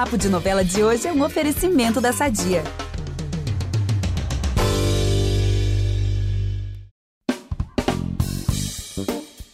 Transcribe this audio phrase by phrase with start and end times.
[0.00, 2.64] Papo de Novela de hoje é um oferecimento da Sadia.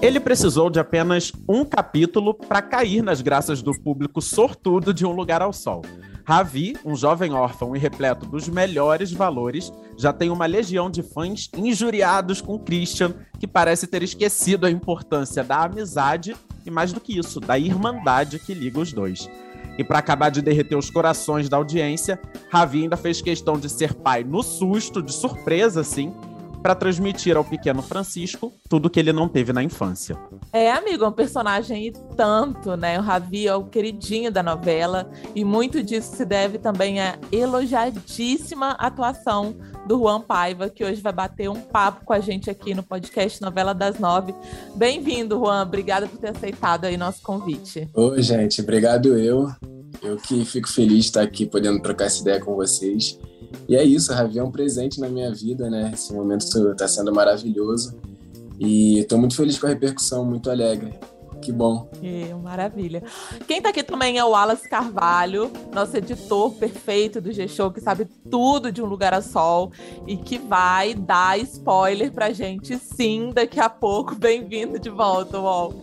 [0.01, 5.11] Ele precisou de apenas um capítulo para cair nas graças do público sortudo de Um
[5.11, 5.83] Lugar ao Sol.
[6.25, 11.51] Ravi, um jovem órfão e repleto dos melhores valores, já tem uma legião de fãs
[11.57, 17.19] injuriados com Christian, que parece ter esquecido a importância da amizade e, mais do que
[17.19, 19.29] isso, da irmandade que liga os dois.
[19.79, 22.19] E para acabar de derreter os corações da audiência,
[22.51, 26.15] Ravi ainda fez questão de ser pai no susto, de surpresa, assim,
[26.67, 30.19] para transmitir ao pequeno Francisco tudo que ele não teve na infância.
[30.53, 32.99] É, amigo, é um personagem e tanto, né?
[32.99, 38.71] O Ravi é o queridinho da novela e muito disso se deve também à elogiadíssima
[38.81, 39.55] atuação
[39.87, 43.41] do Juan Paiva, que hoje vai bater um papo com a gente aqui no podcast
[43.41, 44.35] Novela das Nove.
[44.75, 45.63] Bem-vindo, Juan.
[45.63, 47.89] Obrigada por ter aceitado aí nosso convite.
[47.95, 48.61] Oi, gente.
[48.61, 49.53] Obrigado eu.
[50.03, 53.17] Eu que fico feliz de estar aqui podendo trocar essa ideia com vocês.
[53.69, 55.91] E é isso, a Ravi é um presente na minha vida, né?
[55.93, 57.95] Esse momento está sendo maravilhoso.
[58.59, 60.99] E estou muito feliz com a repercussão, muito alegre.
[61.43, 61.89] Que bom.
[62.03, 63.03] É, maravilha.
[63.47, 68.07] Quem está aqui também é o Wallace Carvalho, nosso editor perfeito do G-Show, que sabe
[68.31, 69.71] tudo de Um Lugar a Sol
[70.07, 74.15] e que vai dar spoiler pra gente, sim, daqui a pouco.
[74.19, 75.75] Bem-vindo de volta, Wall.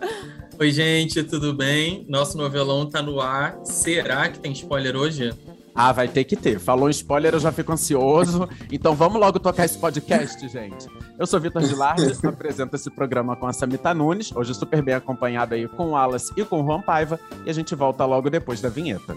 [0.60, 2.06] Oi, gente, tudo bem?
[2.10, 3.60] Nosso novelão tá no ar.
[3.64, 5.32] Será que tem spoiler hoje?
[5.76, 6.60] Ah, vai ter que ter.
[6.60, 8.48] Falou em spoiler, eu já fico ansioso.
[8.72, 10.88] Então vamos logo tocar esse podcast, gente.
[11.18, 15.54] Eu sou Vitor Gilardi, apresento esse programa com a Samita Nunes, hoje super bem acompanhado
[15.54, 18.62] aí com o Alas e com o Juan Paiva, e a gente volta logo depois
[18.62, 19.16] da vinheta.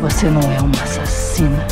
[0.00, 1.66] Você não é uma assassina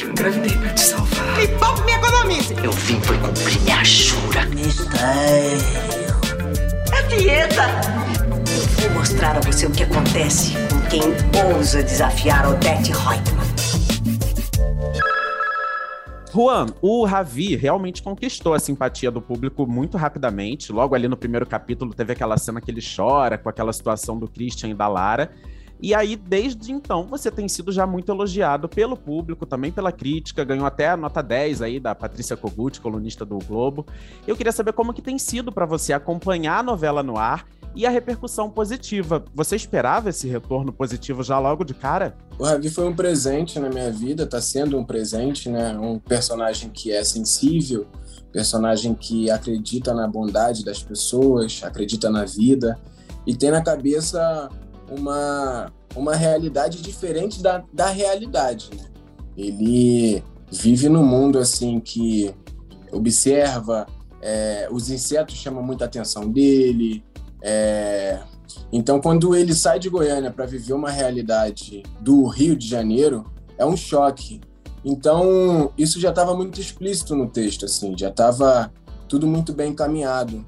[0.00, 1.36] Eu engravidei pra te salvar.
[1.36, 2.54] Me poupe, me economize.
[2.62, 4.46] Eu vim foi cumprir minha jura.
[4.46, 5.58] Mistério.
[6.92, 8.03] É dieta.
[8.84, 11.00] Vou mostrar a você o que acontece com quem
[11.54, 13.46] ousa desafiar Odette Reutemann.
[16.30, 20.70] Juan, o Ravi realmente conquistou a simpatia do público muito rapidamente.
[20.70, 24.28] Logo ali no primeiro capítulo teve aquela cena que ele chora com aquela situação do
[24.28, 25.32] Christian e da Lara.
[25.80, 30.44] E aí, desde então, você tem sido já muito elogiado pelo público, também pela crítica,
[30.44, 33.86] ganhou até a nota 10 aí da Patrícia Kogut, colunista do Globo.
[34.26, 37.84] Eu queria saber como que tem sido para você acompanhar a novela no ar e
[37.84, 39.24] a repercussão positiva.
[39.34, 42.16] Você esperava esse retorno positivo já logo de cara?
[42.38, 45.76] O Ravi foi um presente na minha vida, está sendo um presente, né?
[45.78, 47.86] Um personagem que é sensível,
[48.32, 52.78] personagem que acredita na bondade das pessoas, acredita na vida
[53.26, 54.48] e tem na cabeça
[54.90, 58.84] uma, uma realidade diferente da, da realidade, né?
[59.36, 62.32] Ele vive num mundo assim que
[62.92, 63.86] observa,
[64.20, 67.04] é, os insetos chamam muita atenção dele,
[67.46, 68.20] é,
[68.72, 73.64] então, quando ele sai de Goiânia para viver uma realidade do Rio de Janeiro, é
[73.64, 74.40] um choque.
[74.82, 78.72] Então, isso já estava muito explícito no texto, assim, já estava
[79.06, 80.44] tudo muito bem encaminhado.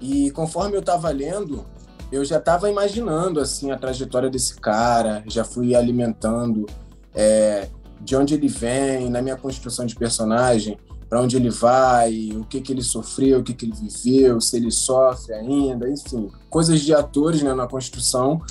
[0.00, 1.64] E conforme eu estava lendo,
[2.10, 6.66] eu já estava imaginando assim a trajetória desse cara, já fui alimentando
[7.14, 7.68] é,
[8.00, 10.76] de onde ele vem, na minha construção de personagem,
[11.14, 14.56] para onde ele vai, o que, que ele sofreu, o que, que ele viveu, se
[14.56, 18.42] ele sofre ainda, enfim, coisas de atores né, na construção.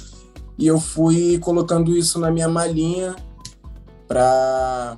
[0.58, 3.18] E eu fui colocando isso na minha malinha
[4.08, 4.96] para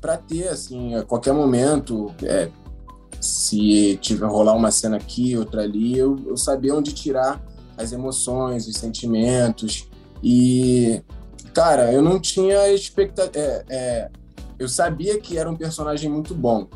[0.00, 2.48] para ter assim a qualquer momento é,
[3.20, 7.44] se tiver rolar uma cena aqui outra ali eu, eu onde tirar
[7.76, 9.88] as emoções os sentimentos
[10.22, 11.02] e
[11.52, 14.10] cara eu não tinha expectativa é, é,
[14.58, 16.68] eu sabia que era um personagem muito bom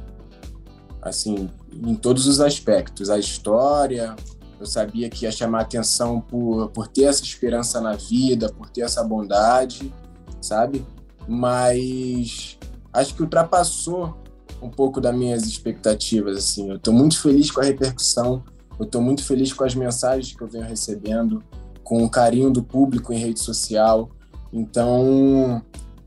[1.02, 3.10] assim, em todos os aspectos.
[3.10, 4.14] A história,
[4.58, 8.82] eu sabia que ia chamar atenção por, por ter essa esperança na vida, por ter
[8.82, 9.92] essa bondade,
[10.40, 10.84] sabe?
[11.26, 12.58] Mas
[12.92, 14.16] acho que ultrapassou
[14.62, 16.70] um pouco das minhas expectativas, assim.
[16.70, 18.42] Eu estou muito feliz com a repercussão,
[18.78, 21.42] eu estou muito feliz com as mensagens que eu venho recebendo,
[21.82, 24.10] com o carinho do público em rede social.
[24.52, 25.62] Então,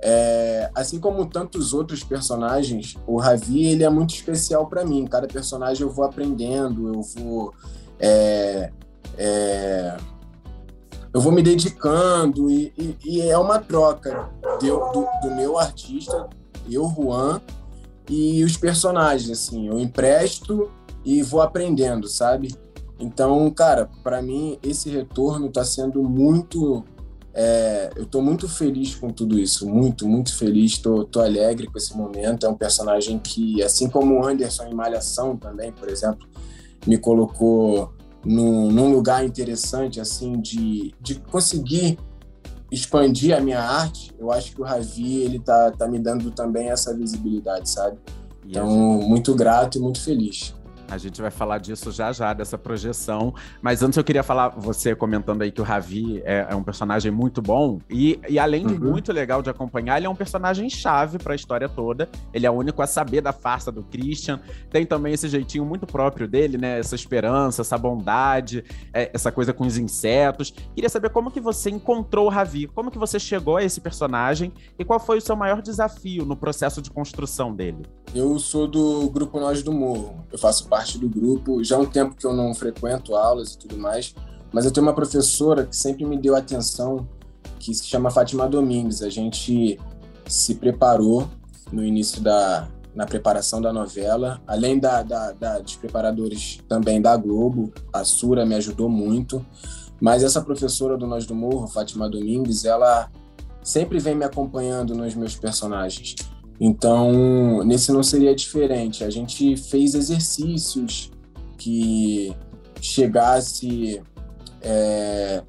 [0.06, 5.08] é, assim como tantos outros personagens, o Ravi ele é muito especial para mim.
[5.08, 7.54] Cada personagem eu vou aprendendo, eu vou
[7.98, 8.70] é,
[9.18, 9.98] é,
[11.14, 14.30] eu vou me dedicando e, e, e é uma troca
[14.60, 16.28] do, do, do, meu artista,
[16.70, 17.40] eu Juan
[18.10, 19.70] e os personagens assim.
[19.70, 20.70] Eu empresto
[21.06, 22.54] e vou aprendendo, sabe?
[23.00, 26.84] Então, cara, para mim esse retorno está sendo muito
[27.34, 31.96] é, eu estou muito feliz com tudo isso, muito, muito feliz, estou alegre com esse
[31.98, 32.46] momento.
[32.46, 36.28] É um personagem que, assim como o Anderson em Malhação também, por exemplo,
[36.86, 37.92] me colocou
[38.24, 41.98] num, num lugar interessante, assim, de, de conseguir
[42.72, 46.70] expandir a minha arte, eu acho que o Ravi, ele tá, tá me dando também
[46.70, 47.98] essa visibilidade, sabe?
[48.46, 50.54] Então, muito grato e muito feliz.
[50.94, 53.34] A gente vai falar disso já já, dessa projeção.
[53.62, 57.12] Mas antes eu queria falar, você comentando aí que o Ravi é, é um personagem
[57.12, 57.80] muito bom.
[57.90, 58.92] E, e além de uhum.
[58.92, 62.07] muito legal de acompanhar, ele é um personagem chave para a história toda.
[62.31, 64.40] Ele é o único a saber da farsa do Christian.
[64.69, 66.80] Tem também esse jeitinho muito próprio dele, né?
[66.80, 68.63] Essa esperança, essa bondade,
[68.94, 70.54] é, essa coisa com os insetos.
[70.75, 74.54] Queria saber como que você encontrou o Ravi, como que você chegou a esse personagem
[74.78, 77.84] e qual foi o seu maior desafio no processo de construção dele.
[78.13, 80.25] Eu sou do grupo Nós do Morro.
[80.31, 81.64] Eu faço parte do grupo.
[81.64, 84.14] Já há um tempo que eu não frequento aulas e tudo mais,
[84.52, 87.08] mas eu tenho uma professora que sempre me deu atenção,
[87.60, 89.02] que se chama Fátima Domingues.
[89.02, 89.80] A gente
[90.28, 91.28] se preparou
[91.72, 97.18] no início da na preparação da novela, além da, da, da, dos preparadores também da
[97.18, 99.44] Globo, a Sura me ajudou muito,
[100.00, 103.10] mas essa professora do Nós do Morro, Fátima Domingues, ela
[103.64, 106.16] sempre vem me acompanhando nos meus personagens.
[106.60, 109.04] Então, nesse não seria diferente.
[109.04, 111.12] A gente fez exercícios
[111.58, 112.36] que
[112.82, 114.02] chegasse
[114.62, 115.44] é,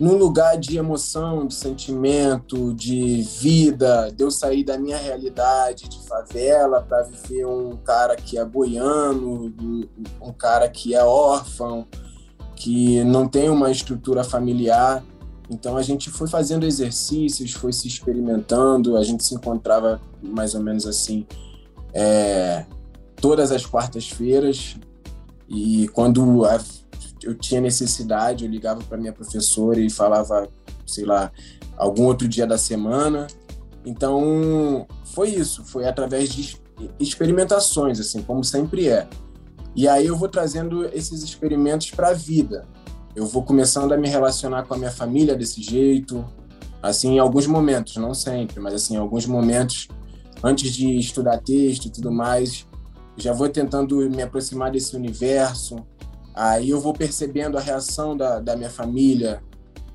[0.00, 6.82] lugar de emoção, de sentimento, de vida, de eu sair da minha realidade de favela
[6.82, 9.52] para viver um cara que é goiano,
[10.20, 11.86] um cara que é órfão,
[12.54, 15.02] que não tem uma estrutura familiar.
[15.48, 20.60] Então a gente foi fazendo exercícios, foi se experimentando, a gente se encontrava mais ou
[20.60, 21.26] menos assim
[21.94, 22.66] é,
[23.16, 24.76] todas as quartas-feiras
[25.48, 26.60] e quando a,
[27.22, 30.48] eu tinha necessidade eu ligava para minha professora e falava,
[30.84, 31.30] sei lá,
[31.76, 33.28] algum outro dia da semana.
[33.84, 34.84] Então
[35.14, 36.56] foi isso, foi através de
[36.98, 39.08] experimentações, assim como sempre é.
[39.76, 42.66] E aí eu vou trazendo esses experimentos para a vida
[43.16, 46.22] eu vou começando a me relacionar com a minha família desse jeito,
[46.82, 49.88] assim, em alguns momentos, não sempre, mas assim, em alguns momentos,
[50.44, 52.66] antes de estudar texto e tudo mais,
[53.16, 55.76] já vou tentando me aproximar desse universo,
[56.34, 59.42] aí eu vou percebendo a reação da, da minha família,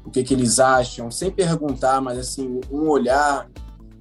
[0.03, 3.47] o que, que eles acham, sem perguntar, mas assim, um olhar,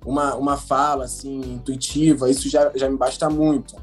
[0.03, 3.77] uma, uma fala assim, intuitiva, isso já, já me basta muito.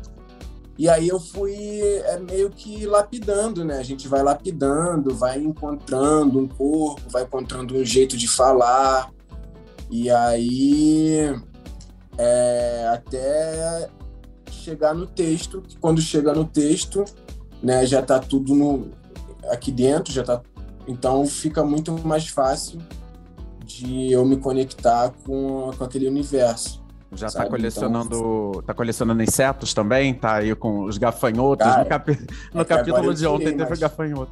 [0.78, 3.78] E aí eu fui é, meio que lapidando, né?
[3.80, 9.12] A gente vai lapidando, vai encontrando um corpo, vai encontrando um jeito de falar.
[9.90, 11.34] E aí
[12.18, 13.90] é, até
[14.52, 17.06] chegar no texto, quando chega no texto,
[17.64, 18.92] né, já tá tudo no,
[19.50, 20.42] aqui dentro, já tá.
[20.88, 22.80] Então fica muito mais fácil
[23.66, 26.84] de eu me conectar com, com aquele universo.
[27.14, 28.50] Já está colecionando.
[28.52, 30.14] Então, tá colecionando insetos também?
[30.14, 31.66] Tá aí com os gafanhotos.
[31.66, 33.80] Cara, no, no é capítulo de ontem tirei, teve mas...
[33.80, 34.32] gafanhoto.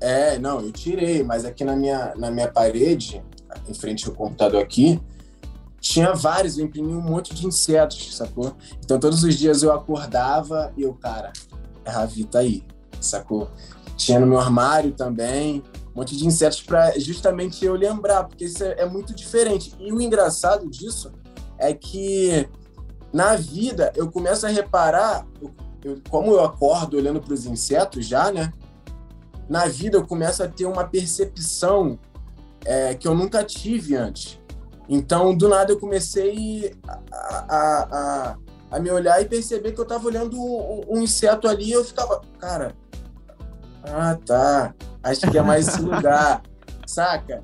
[0.00, 3.22] É, não, eu tirei, mas aqui na minha, na minha parede,
[3.68, 5.00] em frente ao computador aqui,
[5.80, 8.54] tinha vários, eu imprimi um monte de insetos, sacou?
[8.84, 11.32] Então todos os dias eu acordava e eu, cara,
[11.84, 12.64] a Ravi tá aí,
[13.00, 13.50] sacou?
[13.96, 15.62] Tinha no meu armário também,
[15.94, 19.74] um monte de insetos para justamente eu lembrar, porque isso é, é muito diferente.
[19.80, 21.12] E o engraçado disso
[21.58, 22.48] é que
[23.12, 25.26] na vida eu começo a reparar,
[25.82, 28.52] eu, como eu acordo olhando para os insetos já, né?
[29.48, 31.98] Na vida eu começo a ter uma percepção
[32.64, 34.38] é, que eu nunca tive antes.
[34.88, 38.36] Então, do nada, eu comecei a, a, a,
[38.70, 41.84] a me olhar e perceber que eu estava olhando um, um, inseto ali e eu
[41.84, 42.74] ficava, cara,
[43.84, 46.42] ah, tá, acho que é mais esse lugar
[46.86, 47.42] saca?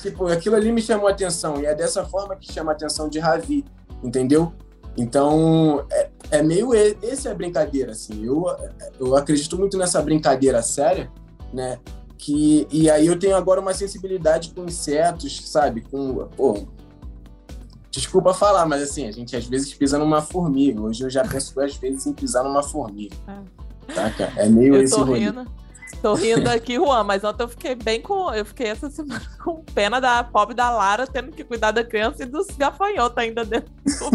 [0.00, 3.08] Tipo, aquilo ali me chamou a atenção e é dessa forma que chama a atenção
[3.08, 3.64] de Ravi,
[4.02, 4.52] entendeu?
[4.96, 8.24] Então, é, é meio esse é a brincadeira, assim.
[8.24, 8.44] Eu,
[9.00, 11.10] eu acredito muito nessa brincadeira séria,
[11.52, 11.78] né?
[12.16, 15.82] Que, e aí eu tenho agora uma sensibilidade com insetos, sabe?
[15.82, 16.66] Com, pô,
[17.90, 20.80] desculpa falar, mas assim, a gente às vezes pisa numa formiga.
[20.80, 23.16] Hoje eu já penso duas vezes em pisar numa formiga.
[23.26, 23.94] É.
[23.94, 24.32] Saca?
[24.36, 25.32] É meio eu esse rolê.
[26.04, 28.30] Tô rindo aqui, Juan, mas ontem eu fiquei bem com.
[28.30, 32.24] Eu fiquei essa semana com pena da pobre da Lara tendo que cuidar da criança
[32.24, 34.10] e dos gafanhotos ainda dentro do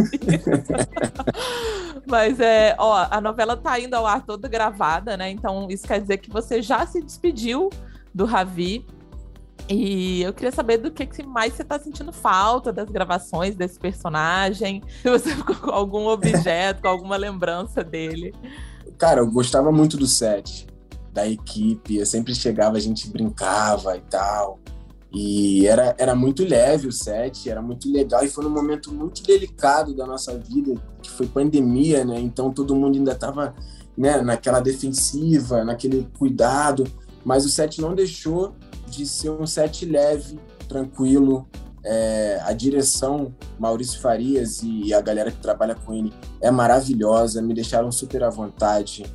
[2.05, 5.31] Mas é, ó, a novela tá indo ao ar toda gravada, né?
[5.31, 7.71] Então isso quer dizer que você já se despediu
[8.13, 8.85] do Ravi.
[9.67, 13.79] E eu queria saber do que, que mais você tá sentindo falta das gravações desse
[13.79, 14.83] personagem.
[15.01, 18.31] Se você ficou com algum objeto, com alguma lembrança dele.
[18.95, 20.69] Cara, eu gostava muito do set
[21.19, 21.97] da equipe.
[21.97, 24.59] Eu sempre chegava, a gente brincava e tal.
[25.11, 28.23] E era, era muito leve o set, era muito legal.
[28.23, 32.19] E foi num momento muito delicado da nossa vida, que foi pandemia, né?
[32.19, 33.53] Então todo mundo ainda estava
[33.97, 36.85] né, naquela defensiva, naquele cuidado,
[37.25, 38.53] mas o set não deixou
[38.87, 41.47] de ser um set leve, tranquilo.
[41.83, 47.53] É, a direção, Maurício Farias e a galera que trabalha com ele é maravilhosa, me
[47.53, 49.05] deixaram super à vontade.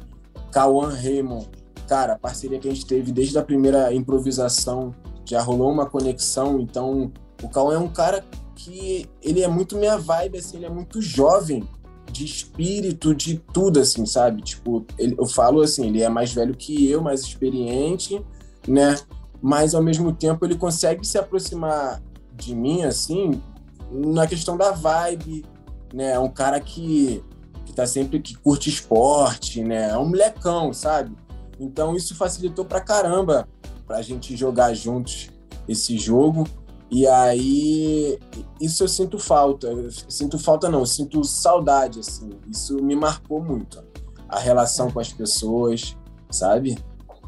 [0.50, 1.48] Cauã Raymond,
[1.86, 6.60] cara, a parceria que a gente teve desde a primeira improvisação já rolou uma conexão,
[6.60, 7.12] então
[7.42, 8.24] o Cauã é um cara
[8.54, 11.66] que ele é muito minha vibe, assim, ele é muito jovem,
[12.10, 14.42] de espírito, de tudo, assim, sabe?
[14.42, 18.24] Tipo, ele, eu falo assim, ele é mais velho que eu, mais experiente,
[18.68, 18.96] né?
[19.42, 22.00] Mas ao mesmo tempo ele consegue se aproximar
[22.36, 23.42] de mim, assim,
[23.90, 25.44] na questão da vibe,
[25.92, 26.12] né?
[26.12, 27.22] É um cara que,
[27.66, 29.90] que tá sempre, que curte esporte, né?
[29.90, 31.16] É um molecão, sabe?
[31.58, 33.48] Então isso facilitou pra caramba
[33.86, 35.30] pra gente jogar juntos
[35.68, 36.46] esse jogo.
[36.90, 38.18] E aí,
[38.60, 39.66] isso eu sinto falta.
[39.66, 42.30] Eu sinto falta não, eu sinto saudade, assim.
[42.48, 43.82] Isso me marcou muito.
[44.28, 45.96] A relação com as pessoas,
[46.30, 46.76] sabe?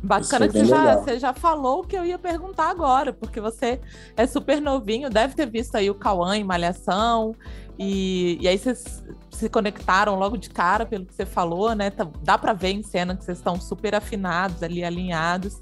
[0.02, 3.80] Bacana que você já, você já, falou o que eu ia perguntar agora, porque você
[4.16, 7.34] é super novinho, deve ter visto aí o Cauã em Malhação,
[7.78, 11.90] e, e aí vocês se conectaram logo de cara pelo que você falou, né?
[11.90, 15.60] Tá, dá para ver em cena que vocês estão super afinados ali, alinhados.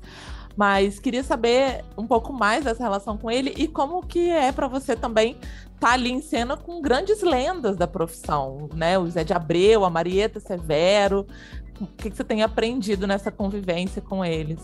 [0.57, 4.69] Mas queria saber um pouco mais dessa relação com ele e como que é para
[4.69, 8.97] você também estar tá ali em cena com grandes lendas da profissão, né?
[8.97, 11.27] O Zé de Abreu, a Marieta Severo.
[11.81, 14.61] O que, que você tem aprendido nessa convivência com eles?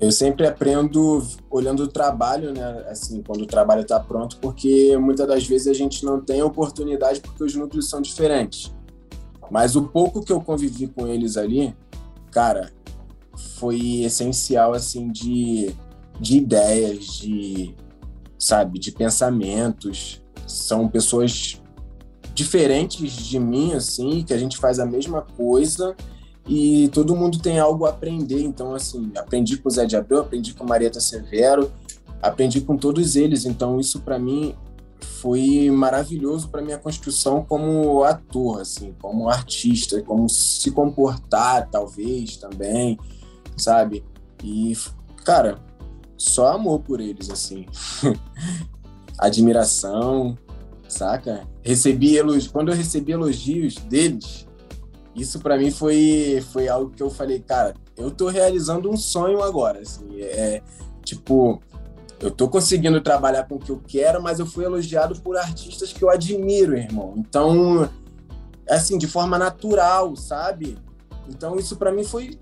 [0.00, 2.84] Eu sempre aprendo olhando o trabalho, né?
[2.88, 7.20] Assim, quando o trabalho está pronto, porque muitas das vezes a gente não tem oportunidade
[7.20, 8.74] porque os núcleos são diferentes.
[9.50, 11.74] Mas o pouco que eu convivi com eles ali,
[12.30, 12.72] cara,
[13.56, 15.74] foi essencial assim de,
[16.20, 17.74] de ideias, de
[18.38, 20.22] sabe, de pensamentos.
[20.46, 21.60] São pessoas
[22.34, 25.96] diferentes de mim assim, que a gente faz a mesma coisa
[26.46, 28.42] e todo mundo tem algo a aprender.
[28.42, 31.70] Então assim, aprendi com o Zé de Abreu, aprendi com Marieta Severo,
[32.20, 33.44] aprendi com todos eles.
[33.44, 34.54] Então isso para mim
[35.20, 42.98] foi maravilhoso para minha construção como ator, assim, como artista, como se comportar, talvez também
[43.56, 44.04] sabe?
[44.42, 44.76] E,
[45.24, 45.58] cara,
[46.16, 47.66] só amor por eles, assim.
[49.18, 50.36] Admiração,
[50.88, 51.46] saca?
[51.62, 52.48] Recebi elogios.
[52.48, 54.46] Quando eu recebi elogios deles,
[55.14, 59.42] isso para mim foi, foi algo que eu falei, cara, eu tô realizando um sonho
[59.42, 60.20] agora, assim.
[60.20, 60.62] É,
[61.04, 61.60] tipo,
[62.20, 65.92] eu tô conseguindo trabalhar com o que eu quero, mas eu fui elogiado por artistas
[65.92, 67.14] que eu admiro, irmão.
[67.16, 67.88] Então,
[68.68, 70.76] assim, de forma natural, sabe?
[71.28, 72.38] Então, isso para mim foi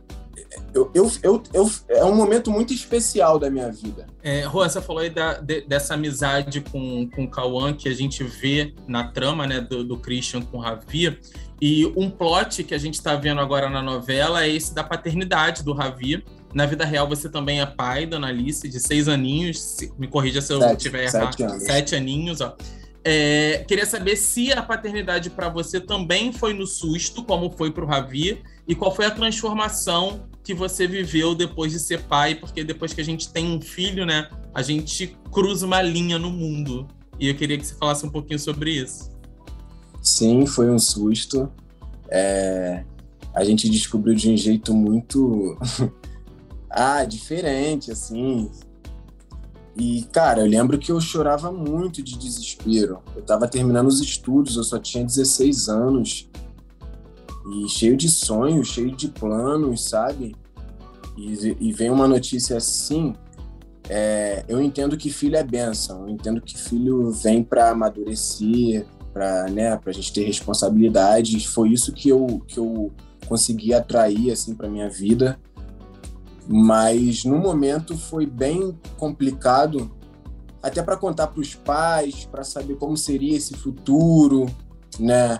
[0.74, 4.06] eu, eu, eu, eu, é um momento muito especial da minha vida.
[4.22, 8.24] É, você falou aí da, de, dessa amizade com, com o Cauã que a gente
[8.24, 11.18] vê na trama né, do, do Christian com o Ravi.
[11.60, 15.62] E um plot que a gente está vendo agora na novela é esse da paternidade
[15.62, 16.24] do Ravi.
[16.52, 19.78] Na vida real, você também é pai da Annalise, de seis aninhos.
[19.98, 21.32] Me corrija se eu estiver errado.
[21.32, 21.62] Sete, anos.
[21.62, 22.56] sete aninhos, ó.
[23.04, 27.84] É, queria saber se a paternidade para você também foi no susto, como foi para
[27.84, 32.64] o Ravi, e qual foi a transformação que você viveu depois de ser pai, porque
[32.64, 36.86] depois que a gente tem um filho, né, a gente cruza uma linha no mundo.
[37.18, 39.10] E eu queria que você falasse um pouquinho sobre isso.
[40.00, 41.50] Sim, foi um susto.
[42.08, 42.84] É...
[43.34, 45.56] A gente descobriu de um jeito muito.
[46.68, 48.50] ah, diferente, assim.
[49.76, 52.98] E, cara, eu lembro que eu chorava muito de desespero.
[53.16, 56.28] Eu tava terminando os estudos, eu só tinha 16 anos.
[57.50, 60.36] E cheio de sonhos, cheio de planos, sabe?
[61.16, 63.14] E, e vem uma notícia assim.
[63.88, 69.50] É, eu entendo que filho é bênção, eu entendo que filho vem para amadurecer, para
[69.50, 71.44] né, a gente ter responsabilidades.
[71.46, 72.92] Foi isso que eu, que eu
[73.26, 75.38] consegui atrair assim, para minha vida
[76.48, 79.90] mas no momento foi bem complicado,
[80.62, 84.46] até para contar para os pais, para saber como seria esse futuro,
[84.98, 85.38] né?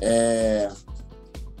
[0.00, 0.70] É,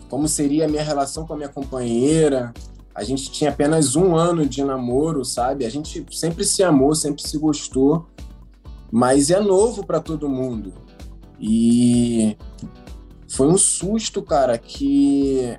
[0.08, 2.52] como seria a minha relação com a minha companheira.
[2.94, 5.64] A gente tinha apenas um ano de namoro, sabe?
[5.64, 8.06] A gente sempre se amou, sempre se gostou,
[8.90, 10.72] mas é novo para todo mundo.
[11.38, 12.36] E
[13.28, 15.56] foi um susto, cara, que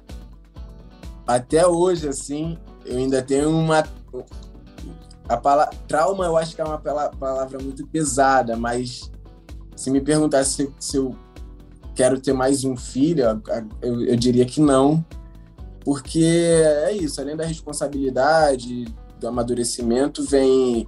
[1.25, 2.57] até hoje, assim,
[2.89, 3.84] eu ainda tenho uma.
[5.27, 9.12] A palavra, trauma eu acho que é uma palavra muito pesada, mas
[9.75, 11.15] se me perguntasse se, se eu
[11.93, 13.24] quero ter mais um filho,
[13.81, 15.05] eu, eu diria que não,
[15.86, 16.24] porque
[16.84, 18.86] é isso, além da responsabilidade,
[19.19, 20.88] do amadurecimento, vem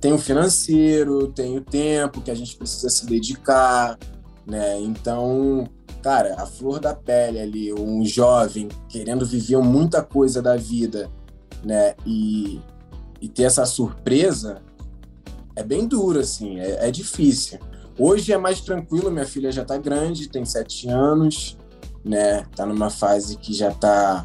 [0.00, 3.98] tem o financeiro, tem o tempo que a gente precisa se dedicar,
[4.46, 4.80] né?
[4.80, 5.68] Então,
[6.02, 11.10] cara, a flor da pele ali, um jovem querendo viver muita coisa da vida,
[11.64, 11.94] né?
[12.06, 12.60] E,
[13.20, 14.62] e ter essa surpresa
[15.56, 17.58] é bem duro, assim, é, é difícil.
[17.98, 21.58] Hoje é mais tranquilo, minha filha já tá grande, tem sete anos,
[22.04, 22.44] né?
[22.54, 24.24] Tá numa fase que já tá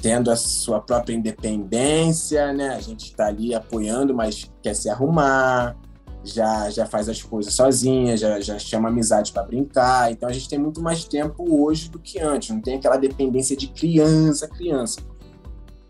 [0.00, 2.76] tendo a sua própria independência, né?
[2.76, 5.76] A gente tá ali apoiando, mas quer se arrumar,
[6.22, 10.12] já já faz as coisas sozinha, já, já chama amizade para brincar.
[10.12, 13.56] Então a gente tem muito mais tempo hoje do que antes, não tem aquela dependência
[13.56, 15.00] de criança, criança.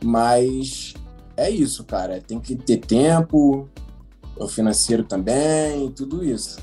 [0.03, 0.95] Mas
[1.37, 3.69] é isso, cara, tem que ter tempo,
[4.37, 6.59] o financeiro também, tudo isso.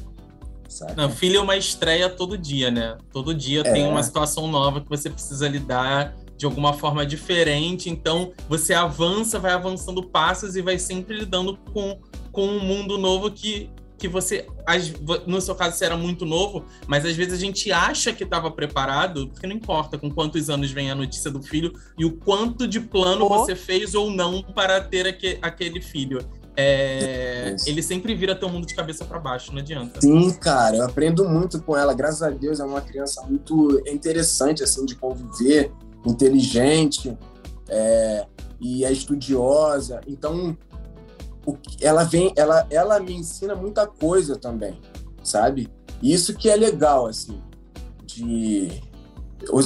[0.67, 0.95] Sabe?
[0.95, 2.97] Não, filho é uma estreia todo dia, né?
[3.11, 3.71] Todo dia é.
[3.71, 7.89] tem uma situação nova que você precisa lidar de alguma forma diferente.
[7.89, 11.97] Então, você avança, vai avançando passos e vai sempre lidando com,
[12.31, 14.45] com um mundo novo que, que você.
[15.25, 18.51] No seu caso, você era muito novo, mas às vezes a gente acha que estava
[18.51, 22.67] preparado, porque não importa com quantos anos vem a notícia do filho e o quanto
[22.67, 23.29] de plano oh.
[23.29, 26.19] você fez ou não para ter aquele, aquele filho.
[26.57, 29.99] É, ele sempre vira teu mundo de cabeça para baixo, não adianta.
[29.99, 31.93] Sim, cara, eu aprendo muito com ela.
[31.93, 35.71] Graças a Deus, é uma criança muito interessante, assim, de conviver,
[36.05, 37.17] inteligente,
[37.67, 38.25] é,
[38.61, 39.99] e é estudiosa.
[40.07, 40.57] Então,
[41.45, 44.79] o, ela vem, ela, ela me ensina muita coisa também,
[45.23, 45.69] sabe?
[46.01, 47.41] Isso que é legal, assim,
[48.03, 48.81] de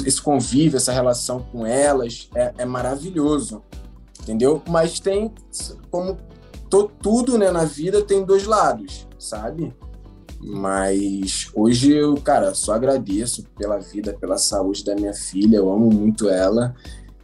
[0.06, 3.64] esse convívio, essa relação com elas é, é maravilhoso,
[4.22, 4.62] entendeu?
[4.68, 5.34] Mas tem,
[5.90, 6.18] como
[7.02, 9.74] tudo né, na vida tem dois lados, sabe?
[10.42, 15.58] Mas hoje eu, cara, só agradeço pela vida, pela saúde da minha filha.
[15.58, 16.74] Eu amo muito ela.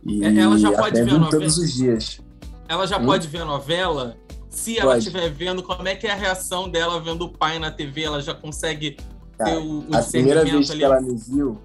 [0.05, 1.29] E é, ela já pode ver a novela.
[1.31, 2.19] todos os dias.
[2.67, 3.05] Ela já hum?
[3.05, 4.17] pode ver a novela?
[4.55, 7.69] Se ela estiver vendo, como é que é a reação dela vendo o pai na
[7.69, 8.03] TV?
[8.03, 8.97] Ela já consegue
[9.37, 10.79] cara, ter o, o A primeira vez ali?
[10.79, 11.59] que ela me viu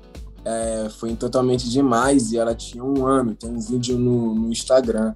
[0.44, 3.35] é, foi totalmente demais e ela tinha um ano.
[3.35, 5.14] Tem um vídeo no, no Instagram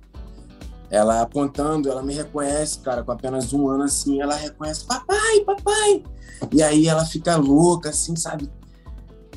[0.91, 6.05] ela apontando, ela me reconhece, cara, com apenas um ano assim, ela reconhece, papai, papai.
[6.53, 8.49] E aí ela fica louca, assim, sabe?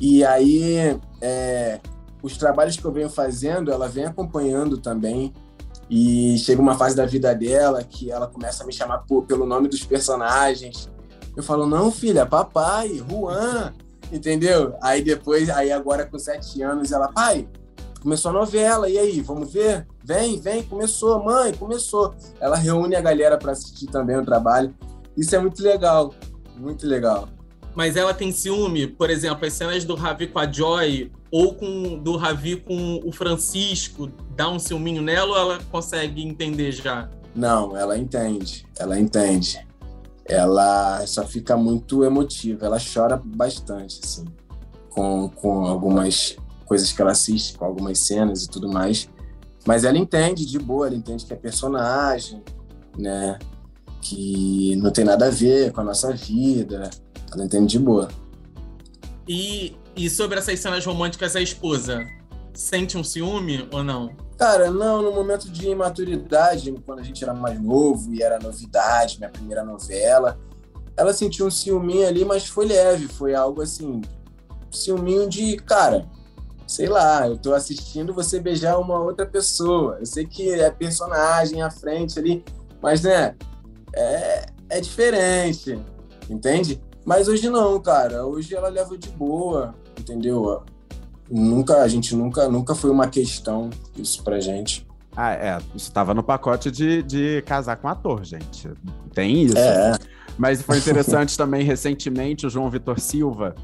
[0.00, 1.80] E aí é,
[2.22, 5.32] os trabalhos que eu venho fazendo, ela vem acompanhando também.
[5.90, 9.46] E chega uma fase da vida dela que ela começa a me chamar por, pelo
[9.46, 10.90] nome dos personagens.
[11.36, 13.72] Eu falo, não, filha, papai, Juan,
[14.12, 14.74] entendeu?
[14.82, 17.48] Aí depois, aí agora com sete anos, ela, pai,
[18.02, 19.86] começou a novela, e aí, vamos ver?
[20.04, 22.14] Vem, vem, começou, mãe, começou.
[22.40, 24.74] Ela reúne a galera para assistir também o trabalho.
[25.16, 26.14] Isso é muito legal,
[26.56, 27.28] muito legal.
[27.74, 31.98] Mas ela tem ciúme, por exemplo, as cenas do Ravi com a Joy ou com
[31.98, 37.08] do Ravi com o Francisco, dá um ciúminho nela ou ela consegue entender já?
[37.34, 39.66] Não, ela entende, ela entende.
[40.24, 44.24] Ela só fica muito emotiva, ela chora bastante, assim,
[44.90, 46.36] com, com algumas
[46.66, 49.08] coisas que ela assiste, com algumas cenas e tudo mais.
[49.66, 52.42] Mas ela entende de boa, ela entende que é personagem,
[52.96, 53.38] né?
[54.00, 56.90] Que não tem nada a ver com a nossa vida.
[57.32, 58.08] Ela entende de boa.
[59.26, 62.06] E, e sobre essas cenas românticas, a esposa
[62.54, 64.16] sente um ciúme ou não?
[64.38, 69.18] Cara, não, no momento de imaturidade, quando a gente era mais novo e era novidade,
[69.18, 70.38] minha primeira novela,
[70.96, 74.00] ela sentiu um ciúminho ali, mas foi leve, foi algo assim,
[74.70, 76.08] ciúminho de, cara,
[76.64, 79.96] sei lá, eu tô assistindo você beijar uma outra pessoa.
[79.98, 82.44] Eu sei que é personagem à frente ali,
[82.80, 83.34] mas né,
[83.94, 85.76] é, é diferente,
[86.30, 86.80] entende?
[87.04, 88.26] Mas hoje não, cara.
[88.26, 89.74] Hoje ela leva de boa,
[90.08, 90.62] entendeu?
[91.30, 94.86] Nunca, a gente nunca, nunca foi uma questão isso pra gente.
[95.14, 95.58] Ah, é.
[95.74, 98.70] Isso tava no pacote de, de casar com ator, gente.
[99.12, 99.58] Tem isso.
[99.58, 99.98] É.
[100.38, 103.54] Mas foi interessante também, recentemente, o João Vitor Silva,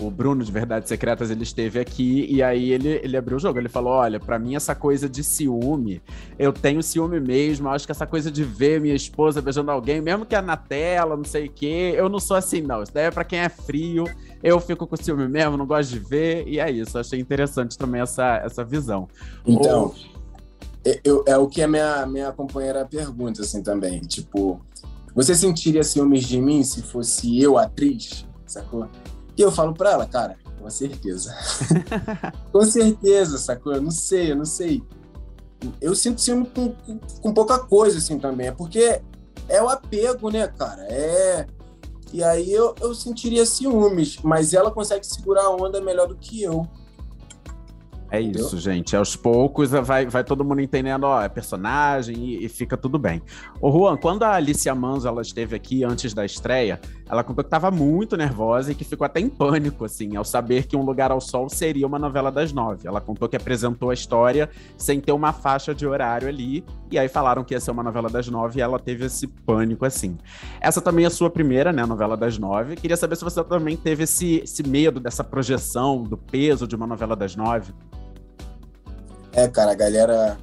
[0.00, 3.58] o Bruno de Verdades Secretas, ele esteve aqui e aí ele, ele abriu o jogo.
[3.58, 6.02] Ele falou: Olha, para mim, essa coisa de ciúme,
[6.38, 7.68] eu tenho ciúme mesmo.
[7.68, 11.16] Acho que essa coisa de ver minha esposa beijando alguém, mesmo que é na tela,
[11.16, 12.82] não sei o quê, eu não sou assim, não.
[12.82, 14.04] Isso daí é pra quem é frio.
[14.42, 16.46] Eu fico com ciúme mesmo, não gosto de ver.
[16.46, 16.98] E é isso.
[16.98, 19.08] Achei interessante também essa, essa visão.
[19.46, 19.94] Então,
[20.84, 24.00] é, eu, é o que a minha, minha companheira pergunta, assim, também.
[24.00, 24.60] Tipo,
[25.14, 28.26] você sentiria ciúmes de mim se fosse eu atriz?
[28.44, 28.88] Sacou?
[29.36, 31.34] E eu falo pra ela, cara, com certeza.
[32.52, 33.74] com certeza, sacou?
[33.74, 34.82] Eu não sei, eu não sei.
[35.80, 38.48] Eu sinto ciúme com, com, com, pouca coisa, assim, também.
[38.48, 39.00] É porque
[39.48, 40.82] é o apego, né, cara?
[40.88, 41.46] É.
[42.12, 46.42] E aí eu, eu sentiria ciúmes, mas ela consegue segurar a onda melhor do que
[46.42, 46.68] eu.
[48.14, 48.46] É Entendeu?
[48.46, 48.94] isso, gente.
[48.94, 53.20] Aos poucos vai, vai todo mundo entendendo, ó, é personagem e, e fica tudo bem.
[53.60, 57.48] Ô, Juan, quando a Alicia Manso ela esteve aqui antes da estreia, ela contou que
[57.48, 61.10] estava muito nervosa e que ficou até em pânico, assim, ao saber que Um Lugar
[61.10, 62.88] ao Sol seria uma novela das nove.
[62.88, 67.08] Ela contou que apresentou a história sem ter uma faixa de horário ali, e aí
[67.08, 70.16] falaram que ia ser uma novela das nove e ela teve esse pânico, assim.
[70.60, 72.76] Essa também é a sua primeira, né, novela das nove.
[72.76, 76.86] Queria saber se você também teve esse, esse medo dessa projeção, do peso de uma
[76.86, 77.74] novela das nove.
[79.32, 80.38] É, cara, a galera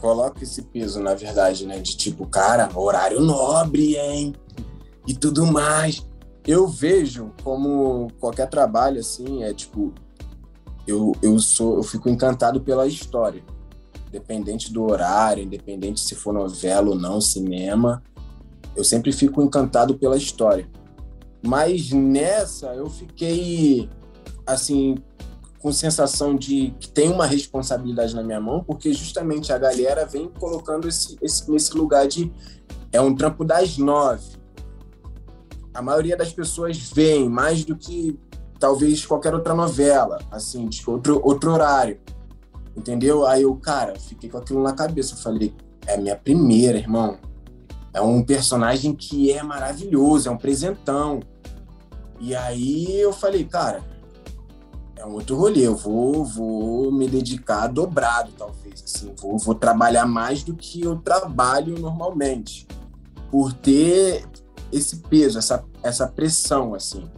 [0.00, 1.78] coloca esse peso, na verdade, né?
[1.78, 4.34] De tipo, cara, horário nobre, hein?
[5.06, 6.06] E tudo mais.
[6.44, 9.92] Eu vejo como qualquer trabalho, assim, é tipo,
[10.86, 13.44] eu, eu sou, eu fico encantado pela história.
[14.08, 18.02] Independente do horário, independente se for novela ou não, cinema,
[18.74, 20.68] eu sempre fico encantado pela história.
[21.44, 23.88] Mas nessa eu fiquei
[24.46, 24.96] assim
[25.58, 30.28] com sensação de que tem uma responsabilidade na minha mão, porque justamente a galera vem
[30.28, 32.32] colocando esse, esse nesse lugar de
[32.92, 34.31] é um trampo das nove.
[35.74, 38.18] A maioria das pessoas vem mais do que
[38.58, 41.98] talvez qualquer outra novela, assim, de outro, outro horário.
[42.76, 43.26] Entendeu?
[43.26, 45.14] Aí eu, cara, fiquei com aquilo na cabeça.
[45.14, 45.54] Eu falei,
[45.86, 47.18] é a minha primeira, irmão.
[47.92, 51.20] É um personagem que é maravilhoso, é um presentão.
[52.20, 53.82] E aí eu falei, cara,
[54.96, 55.66] é um outro rolê.
[55.66, 58.82] Eu vou, vou me dedicar dobrado, talvez.
[58.82, 62.66] Assim, vou, vou trabalhar mais do que eu trabalho normalmente,
[63.30, 64.24] por ter
[64.72, 67.08] esse peso, essa, essa pressão, assim,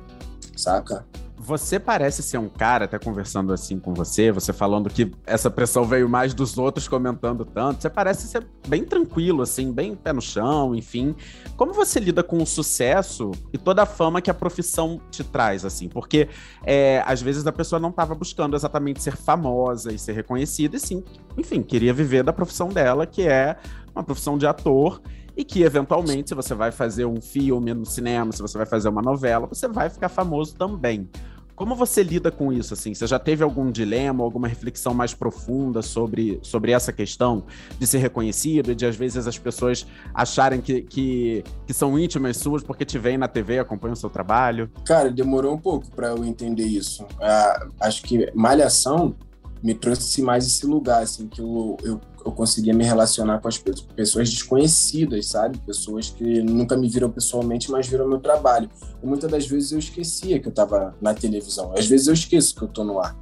[0.57, 1.07] saca?
[1.47, 5.85] Você parece ser um cara, até conversando assim com você, você falando que essa pressão
[5.85, 7.83] veio mais dos outros comentando tanto.
[7.83, 11.14] Você parece ser bem tranquilo, assim, bem pé no chão, enfim.
[11.55, 15.67] Como você lida com o sucesso e toda a fama que a profissão te traz,
[15.67, 15.87] assim?
[15.87, 16.31] Porque
[16.64, 20.81] é, às vezes a pessoa não estava buscando exatamente ser famosa e ser reconhecida, e
[20.81, 21.05] sim,
[21.37, 23.59] enfim, queria viver da profissão dela, que é
[23.95, 25.03] uma profissão de ator
[25.37, 28.88] e que eventualmente, se você vai fazer um filme no cinema, se você vai fazer
[28.88, 31.09] uma novela, você vai ficar famoso também.
[31.57, 32.92] Como você lida com isso, assim?
[32.92, 37.44] Você já teve algum dilema, alguma reflexão mais profunda sobre, sobre essa questão
[37.79, 42.38] de ser reconhecido e de, às vezes, as pessoas acharem que, que, que são íntimas
[42.38, 44.68] suas porque te veem na TV, acompanham o seu trabalho?
[44.85, 47.07] Cara, demorou um pouco para eu entender isso.
[47.20, 49.14] Ah, acho que Malhação
[49.62, 53.59] me trouxe mais esse lugar, assim, que eu, eu, eu conseguia me relacionar com as
[53.59, 55.59] pessoas desconhecidas, sabe?
[55.59, 58.71] Pessoas que nunca me viram pessoalmente, mas viram meu trabalho.
[59.03, 61.73] E muitas das vezes eu esquecia que eu estava na televisão.
[61.77, 63.17] Às vezes eu esqueço que eu estou no ar,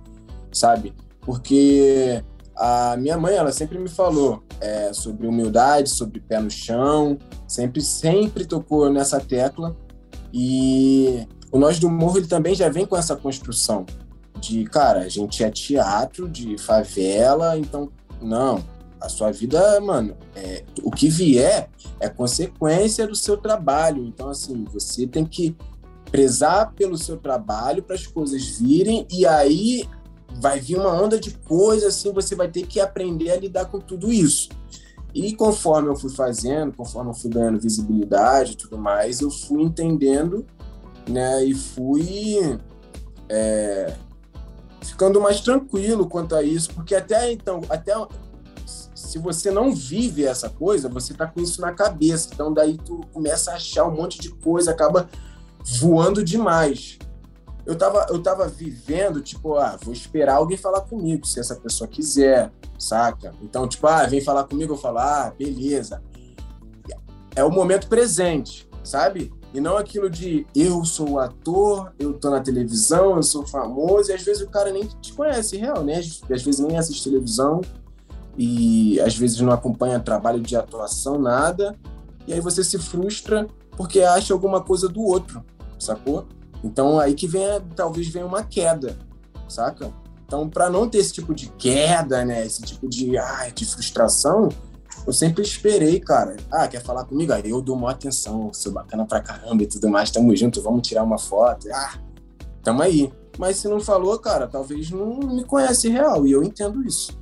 [0.53, 0.95] sabe?
[1.21, 2.23] Porque
[2.57, 7.81] a minha mãe, ela sempre me falou é, sobre humildade, sobre pé no chão, sempre,
[7.81, 9.77] sempre tocou nessa tecla.
[10.33, 13.85] E o Nós do Morro, ele também já vem com essa construção
[14.41, 18.63] de, cara, a gente é teatro de favela, então, não,
[19.03, 24.05] a sua vida, mano, é, o que vier é consequência do seu trabalho.
[24.05, 25.57] Então, assim, você tem que
[26.11, 29.89] prezar pelo seu trabalho para as coisas virem e aí
[30.41, 33.79] vai vir uma onda de coisas, assim, você vai ter que aprender a lidar com
[33.79, 34.49] tudo isso.
[35.15, 39.63] E conforme eu fui fazendo, conforme eu fui ganhando visibilidade e tudo mais, eu fui
[39.63, 40.47] entendendo,
[41.09, 42.59] né, e fui
[43.29, 43.95] é,
[44.81, 47.95] ficando mais tranquilo quanto a isso, porque até então, até
[49.03, 52.31] se você não vive essa coisa, você tá com isso na cabeça.
[52.33, 55.09] Então daí tu começa a achar um monte de coisa, acaba
[55.81, 56.99] voando demais.
[57.67, 61.87] Eu tava, eu tava vivendo, tipo, ah, vou esperar alguém falar comigo, se essa pessoa
[61.87, 63.33] quiser, saca?
[63.41, 66.03] Então, tipo, ah, vem falar comigo, eu falo, ah, beleza.
[67.35, 69.33] É o momento presente, sabe?
[69.55, 74.15] E não aquilo de eu sou ator, eu tô na televisão, eu sou famoso, e
[74.15, 75.99] às vezes o cara nem te conhece, real, né?
[75.99, 77.61] Às vezes nem assiste televisão,
[78.37, 81.77] e às vezes não acompanha trabalho de atuação, nada,
[82.27, 85.45] e aí você se frustra porque acha alguma coisa do outro,
[85.79, 86.27] sacou?
[86.63, 88.97] Então aí que vem, talvez venha uma queda,
[89.49, 89.93] saca?
[90.25, 94.49] Então, para não ter esse tipo de queda, né, esse tipo de, ai, de frustração,
[95.07, 96.37] eu sempre esperei, cara.
[96.51, 97.35] Ah, quer falar comigo?
[97.35, 100.89] Aí eu dou uma atenção, sou bacana pra caramba e tudo mais, tamo junto, vamos
[100.89, 101.69] tirar uma foto.
[101.71, 101.99] Ah,
[102.63, 103.13] tamo aí.
[103.39, 107.13] Mas se não falou, cara, talvez não me conhece real, e eu entendo isso.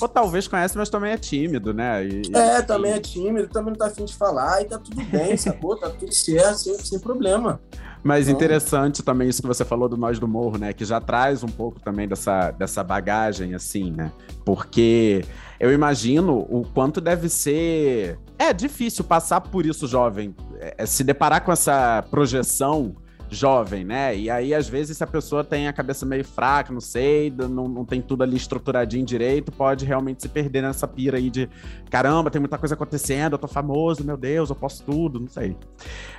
[0.00, 2.04] Ou talvez conhece, mas também é tímido, né?
[2.04, 2.62] E, é, e...
[2.62, 5.76] também é tímido, também não tá afim de falar, e tá tudo bem, sacou?
[5.76, 7.60] Tá tudo certo, sem, sem problema.
[8.02, 8.36] Mas então...
[8.36, 10.72] interessante também isso que você falou do Nós do Morro, né?
[10.72, 14.10] Que já traz um pouco também dessa, dessa bagagem, assim, né?
[14.44, 15.24] Porque
[15.60, 18.18] eu imagino o quanto deve ser.
[18.38, 20.34] É difícil passar por isso, jovem.
[20.58, 22.96] É, se deparar com essa projeção
[23.32, 24.16] jovem, né?
[24.16, 27.68] E aí, às vezes, se a pessoa tem a cabeça meio fraca, não sei, não,
[27.68, 31.48] não tem tudo ali estruturadinho direito, pode realmente se perder nessa pira aí de
[31.90, 35.56] caramba, tem muita coisa acontecendo, eu tô famoso, meu Deus, eu posso tudo, não sei.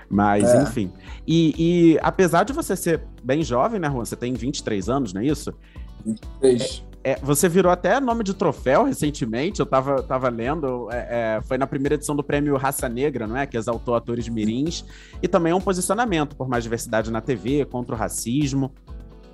[0.10, 0.63] Mas, é.
[0.63, 0.91] enfim.
[1.28, 1.54] E,
[1.93, 4.06] e, apesar de você ser bem jovem, né, Juan?
[4.06, 5.54] Você tem 23 anos, não é isso?
[6.06, 6.84] 23.
[7.04, 11.58] É, você virou até nome de troféu recentemente, eu tava, tava lendo, é, é, foi
[11.58, 13.46] na primeira edição do prêmio Raça Negra, não é?
[13.46, 14.86] Que exaltou atores mirins,
[15.22, 18.72] e também é um posicionamento por mais diversidade na TV, contra o racismo.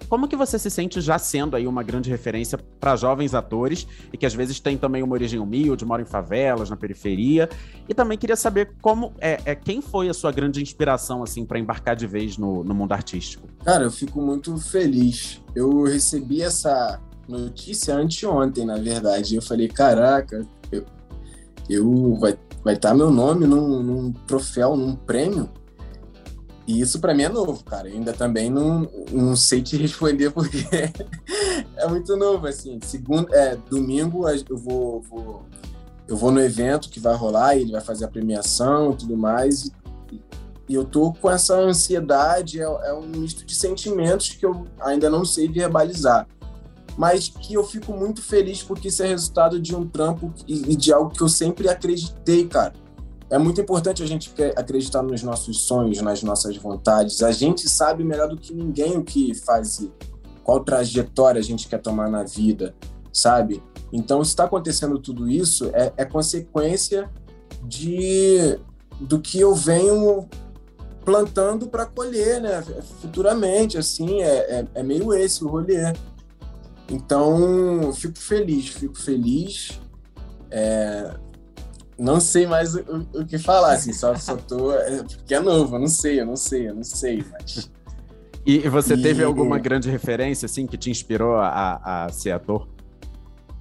[0.10, 4.18] Como que você se sente já sendo aí uma grande referência para jovens atores e
[4.18, 7.48] que às vezes tem também uma origem humilde, moram em favelas, na periferia?
[7.88, 11.60] E também queria saber como é, é quem foi a sua grande inspiração assim para
[11.60, 13.48] embarcar de vez no, no mundo artístico?
[13.64, 15.44] Cara, eu fico muito feliz.
[15.56, 17.00] Eu recebi essa
[17.38, 19.36] notícia anteontem, na verdade.
[19.36, 20.86] Eu falei, caraca, eu,
[21.70, 25.50] eu vai vai estar tá meu nome num, num, troféu, num prêmio.
[26.68, 27.90] E isso para mim é novo, cara.
[27.90, 30.68] Eu ainda também não, não sei te responder porque
[31.76, 32.80] é muito novo, assim.
[32.84, 35.46] Segundo, é, domingo eu vou, vou,
[36.08, 39.66] eu vou no evento que vai rolar, ele vai fazer a premiação e tudo mais.
[40.12, 40.22] E,
[40.70, 45.10] e eu tô com essa ansiedade, é, é um misto de sentimentos que eu ainda
[45.10, 46.28] não sei verbalizar
[47.00, 50.92] mas que eu fico muito feliz porque isso é resultado de um trampo e de
[50.92, 52.74] algo que eu sempre acreditei, cara.
[53.30, 57.24] É muito importante a gente acreditar nos nossos sonhos, nas nossas vontades.
[57.24, 59.90] A gente sabe melhor do que ninguém o que fazer,
[60.44, 62.76] qual trajetória a gente quer tomar na vida,
[63.14, 63.64] sabe?
[63.94, 67.10] Então, se está acontecendo tudo isso, é, é consequência
[67.64, 68.60] de
[69.00, 70.28] do que eu venho
[71.06, 72.62] plantando para colher, né?
[73.00, 75.94] Futuramente, assim, é, é, é meio esse o rolê.
[76.90, 79.80] Então, fico feliz, fico feliz.
[80.50, 81.14] É,
[81.98, 84.72] não sei mais o, o, que falar, assim, só, só tô.
[84.72, 87.70] É, porque é novo, eu não sei, eu não sei, eu não sei, mas.
[88.46, 92.68] E, você e, teve alguma grande referência, assim, que te inspirou a, a ser ator?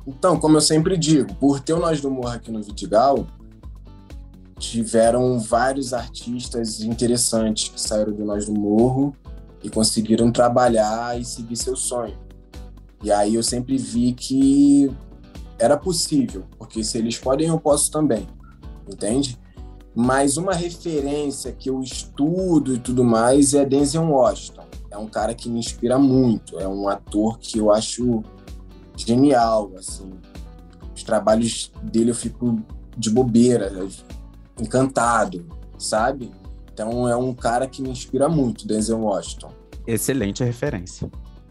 [0.07, 3.27] Então, como eu sempre digo, por ter o Nós do Morro aqui no Vidigal,
[4.59, 9.15] tiveram vários artistas interessantes que saíram do Nós do Morro
[9.63, 12.17] e conseguiram trabalhar e seguir seu sonho.
[13.03, 14.91] E aí eu sempre vi que
[15.59, 18.27] era possível, porque se eles podem, eu posso também,
[18.91, 19.39] entende?
[19.95, 24.65] Mas uma referência que eu estudo e tudo mais é Denzel Washington.
[24.91, 28.23] É um cara que me inspira muito, é um ator que eu acho
[28.97, 30.11] genial, assim.
[30.95, 32.61] Os trabalhos dele eu fico
[32.97, 33.73] de bobeira,
[34.61, 35.47] encantado,
[35.79, 36.31] sabe?
[36.73, 39.51] Então é um cara que me inspira muito, Denzel Washington.
[39.87, 41.11] Excelente referência.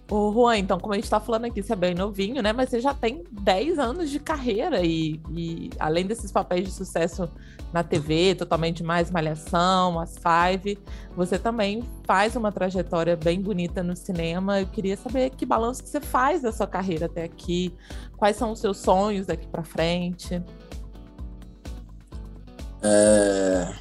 [0.10, 2.54] O Juan, então, como a gente tá falando aqui, você é bem novinho, né?
[2.54, 7.30] Mas você já tem 10 anos de carreira e, e além desses papéis de sucesso
[7.74, 10.80] na TV, totalmente mais malhação, as Five,
[11.14, 14.62] você também faz uma trajetória bem bonita no cinema.
[14.62, 17.74] Eu queria saber que balanço que você faz da sua carreira até aqui,
[18.16, 20.42] quais são os seus sonhos daqui para frente.
[22.82, 23.74] É...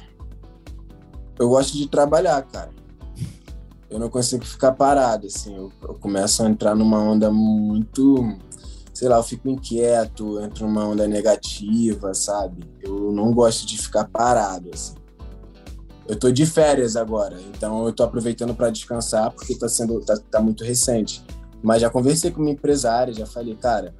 [1.39, 2.86] Eu gosto de trabalhar, cara
[3.89, 8.37] eu não consigo ficar parado, assim, eu, eu, começo a entrar numa onda muito,
[8.93, 12.63] sei lá, eu fico inquieto, entro numa onda negativa, sabe?
[12.81, 14.95] Eu não gosto de ficar parado, assim.
[16.05, 20.17] Eu tô de férias agora, então eu tô aproveitando para descansar porque tá sendo tá,
[20.31, 21.23] tá, muito recente.
[21.61, 23.93] Mas já conversei com minha empresária, já falei, cara,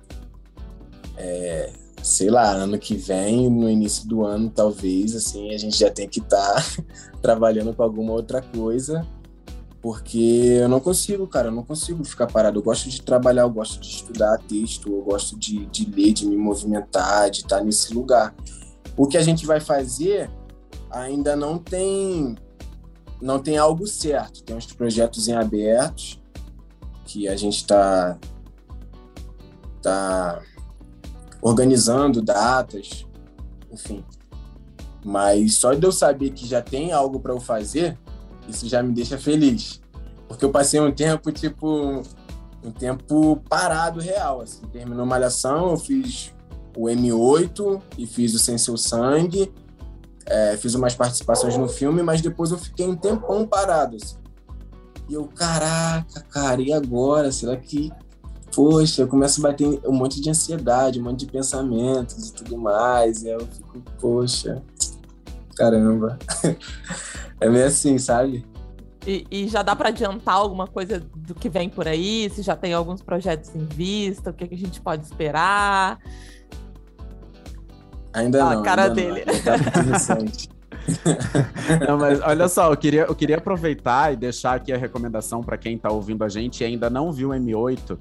[1.18, 1.72] é,
[2.04, 6.08] sei lá, ano que vem, no início do ano, talvez, assim, a gente já tem
[6.08, 6.84] que estar tá
[7.22, 9.06] trabalhando com alguma outra coisa
[9.82, 12.60] porque eu não consigo, cara, eu não consigo ficar parado.
[12.60, 16.26] Eu gosto de trabalhar, eu gosto de estudar texto, eu gosto de, de ler, de
[16.26, 18.36] me movimentar, de estar nesse lugar.
[18.96, 20.30] O que a gente vai fazer
[20.90, 22.36] ainda não tem
[23.22, 24.44] não tem algo certo.
[24.44, 26.22] Tem uns projetos em abertos
[27.06, 28.18] que a gente está
[29.82, 30.42] tá
[31.42, 33.06] organizando datas,
[33.72, 34.04] enfim.
[35.04, 37.98] Mas só de eu saber que já tem algo para eu fazer,
[38.48, 39.82] isso já me deixa feliz.
[40.28, 42.04] Porque eu passei um tempo, tipo,
[42.64, 44.66] um tempo parado real, assim.
[44.68, 46.34] Terminou Malhação, eu fiz
[46.76, 49.52] o M8 e fiz o Sem Seu Sangue,
[50.26, 54.18] é, fiz umas participações no filme, mas depois eu fiquei um tempão parado, assim.
[55.10, 57.32] E eu, caraca, cara, e agora?
[57.32, 57.92] Será que...
[58.54, 62.58] Poxa, eu começo a bater um monte de ansiedade, um monte de pensamentos e tudo
[62.58, 64.64] mais, e eu fico, poxa,
[65.58, 66.18] caramba.
[67.40, 68.44] É meio assim, sabe?
[69.06, 72.30] E, e já dá para adiantar alguma coisa do que vem por aí?
[72.32, 76.00] Se já tem alguns projetos em vista, o que, que a gente pode esperar?
[78.12, 78.60] Ainda ah, não.
[78.62, 79.24] A cara dele.
[79.24, 79.34] Não.
[79.44, 80.58] Tá.
[81.86, 85.58] Não, mas olha só, eu queria, eu queria aproveitar e deixar aqui a recomendação para
[85.58, 87.98] quem tá ouvindo a gente e ainda não viu M8.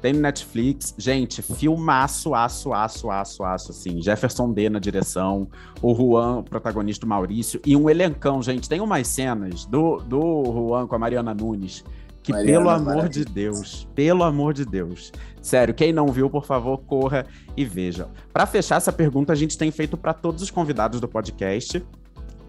[0.00, 4.00] Tem no Netflix, gente, filmaço, aço, aço, aço, aço, assim.
[4.00, 5.46] Jefferson D na direção,
[5.82, 8.68] o Juan, o protagonista, o Maurício, e um elencão, gente.
[8.68, 11.84] Tem umas cenas do, do Juan com a Mariana Nunes,
[12.22, 15.12] que Mariana, pelo amor de Deus, pelo amor de Deus.
[15.42, 18.08] Sério, quem não viu, por favor, corra e veja.
[18.32, 21.84] Para fechar essa pergunta, a gente tem feito para todos os convidados do podcast,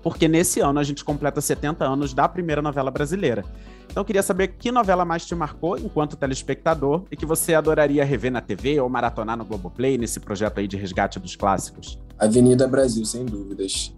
[0.01, 3.45] porque nesse ano a gente completa 70 anos da primeira novela brasileira.
[3.91, 8.31] Então queria saber que novela mais te marcou enquanto telespectador e que você adoraria rever
[8.31, 11.99] na TV ou maratonar no Globoplay nesse projeto aí de resgate dos clássicos.
[12.17, 13.93] Avenida Brasil, sem dúvidas.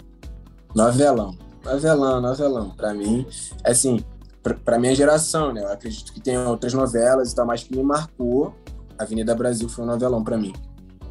[0.75, 1.37] Novelão.
[1.63, 2.71] Novelão, novelão.
[2.71, 3.25] Pra mim,
[3.63, 4.03] assim,
[4.65, 5.61] pra minha geração, né?
[5.61, 8.55] Eu acredito que tem outras novelas e tal, mas que me marcou,
[8.97, 10.53] Avenida Brasil foi um novelão pra mim.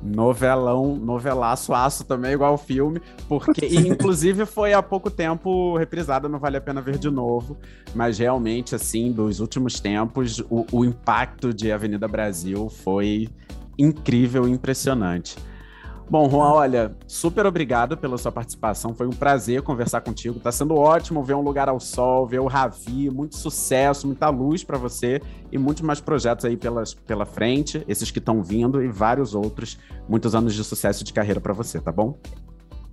[0.03, 6.29] Novelão, novelaço, aço também, igual o filme, porque e, inclusive foi há pouco tempo reprisada,
[6.29, 7.57] não vale a pena ver de novo,
[7.95, 13.29] mas realmente, assim, dos últimos tempos, o, o impacto de Avenida Brasil foi
[13.79, 15.37] incrível, impressionante.
[16.11, 18.95] Bom, Juan, olha, super obrigado pela sua participação.
[18.95, 20.39] Foi um prazer conversar contigo.
[20.39, 24.63] Tá sendo ótimo ver um lugar ao sol, ver o Ravi, muito sucesso, muita luz
[24.63, 28.89] para você e muitos mais projetos aí pelas, pela frente, esses que estão vindo e
[28.89, 29.79] vários outros.
[30.09, 32.19] Muitos anos de sucesso de carreira para você, tá bom?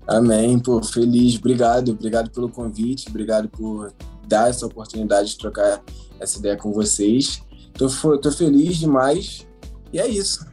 [0.07, 3.93] Amém, pô, feliz, obrigado, obrigado pelo convite, obrigado por
[4.27, 5.83] dar essa oportunidade de trocar
[6.19, 7.43] essa ideia com vocês.
[7.73, 9.47] Tô, tô feliz demais
[9.93, 10.45] e é isso.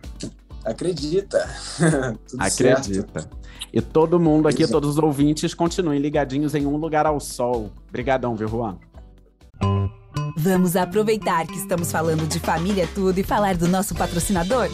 [0.67, 1.39] Acredita.
[2.29, 2.81] Tudo certo.
[2.81, 3.31] Acredita.
[3.73, 4.73] E todo mundo aqui, Exato.
[4.73, 7.71] todos os ouvintes, continuem ligadinhos em Um Lugar ao Sol.
[7.89, 8.79] Obrigadão, viu, Juan?
[10.37, 14.69] Vamos aproveitar que estamos falando de família tudo e falar do nosso patrocinador?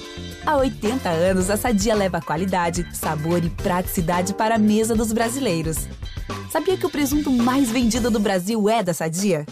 [0.45, 5.87] Há 80 anos, a Sadia leva qualidade, sabor e praticidade para a mesa dos brasileiros.
[6.51, 9.47] Sabia que o presunto mais vendido do Brasil é da Sadia?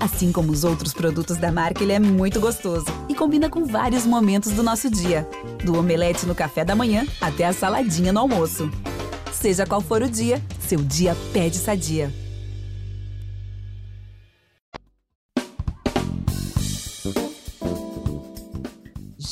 [0.00, 4.04] Assim como os outros produtos da marca, ele é muito gostoso e combina com vários
[4.04, 5.28] momentos do nosso dia.
[5.64, 8.68] Do omelete no café da manhã até a saladinha no almoço.
[9.32, 12.12] Seja qual for o dia, seu dia pede Sadia.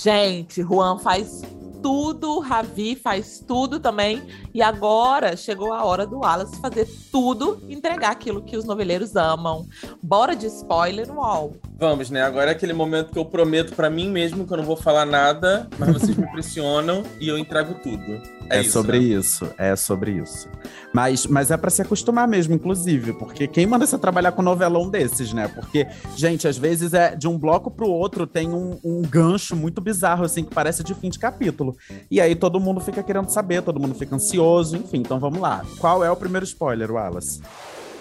[0.02, 1.42] Gente, Juan faz
[1.82, 4.22] tudo, Ravi faz tudo também.
[4.54, 9.66] E agora chegou a hora do Wallace fazer tudo, entregar aquilo que os noveleiros amam.
[10.02, 11.54] Bora de spoiler wall.
[11.80, 12.22] Vamos, né?
[12.22, 15.06] Agora é aquele momento que eu prometo pra mim mesmo que eu não vou falar
[15.06, 18.20] nada, mas vocês me pressionam e eu entrego tudo.
[18.50, 19.04] É, É, isso, sobre né?
[19.04, 20.46] isso, é sobre isso.
[20.92, 24.90] Mas, mas é pra se acostumar mesmo, inclusive, porque quem manda você trabalhar com novelão
[24.90, 25.48] desses, né?
[25.48, 29.80] Porque, gente, às vezes é de um bloco pro outro tem um, um gancho muito
[29.80, 31.74] bizarro, assim, que parece de fim de capítulo.
[32.10, 34.98] E aí todo mundo fica querendo saber, todo mundo fica ansioso, enfim.
[34.98, 35.64] Então vamos lá.
[35.78, 37.40] Qual é o primeiro spoiler, Wallace?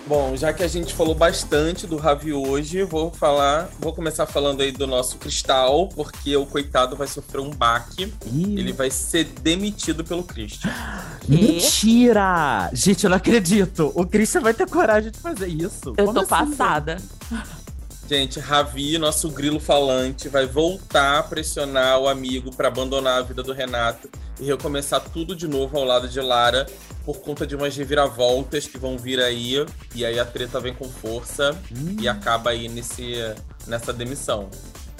[0.09, 4.61] Bom, já que a gente falou bastante do Ravi hoje, vou falar, vou começar falando
[4.61, 8.11] aí do nosso Cristal, porque o coitado vai sofrer um baque.
[8.25, 10.71] Ih, Ele vai ser demitido pelo Christian.
[11.29, 12.71] Mentira!
[12.73, 13.91] Gente, eu não acredito.
[13.93, 15.93] O Christian vai ter coragem de fazer isso.
[15.95, 16.97] Eu Como tô assim, passada.
[18.09, 23.43] Gente, Ravi, nosso grilo falante, vai voltar a pressionar o amigo pra abandonar a vida
[23.43, 26.65] do Renato e recomeçar tudo de novo ao lado de Lara
[27.05, 29.65] por conta de umas reviravoltas que vão vir aí.
[29.95, 31.57] E aí a treta vem com força
[31.99, 33.15] e acaba aí nesse,
[33.67, 34.49] nessa demissão.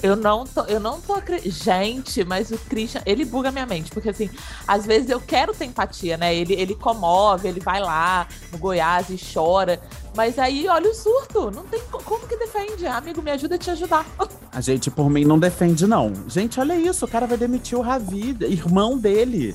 [0.02, 1.54] Eu não tô, eu não tô acreditando.
[1.62, 4.30] Gente, mas o Christian, ele buga minha mente, porque assim,
[4.66, 6.34] às vezes eu quero ter empatia, né?
[6.34, 9.78] Ele, ele comove, ele vai lá no Goiás e chora.
[10.16, 11.50] Mas aí, olha o surto.
[11.50, 12.86] Não tem co- como que defende.
[12.86, 14.06] Amigo, me ajuda a te ajudar.
[14.50, 16.12] A gente, por mim, não defende, não.
[16.26, 17.04] Gente, olha isso.
[17.04, 19.54] O cara vai demitir o Ravi, irmão dele.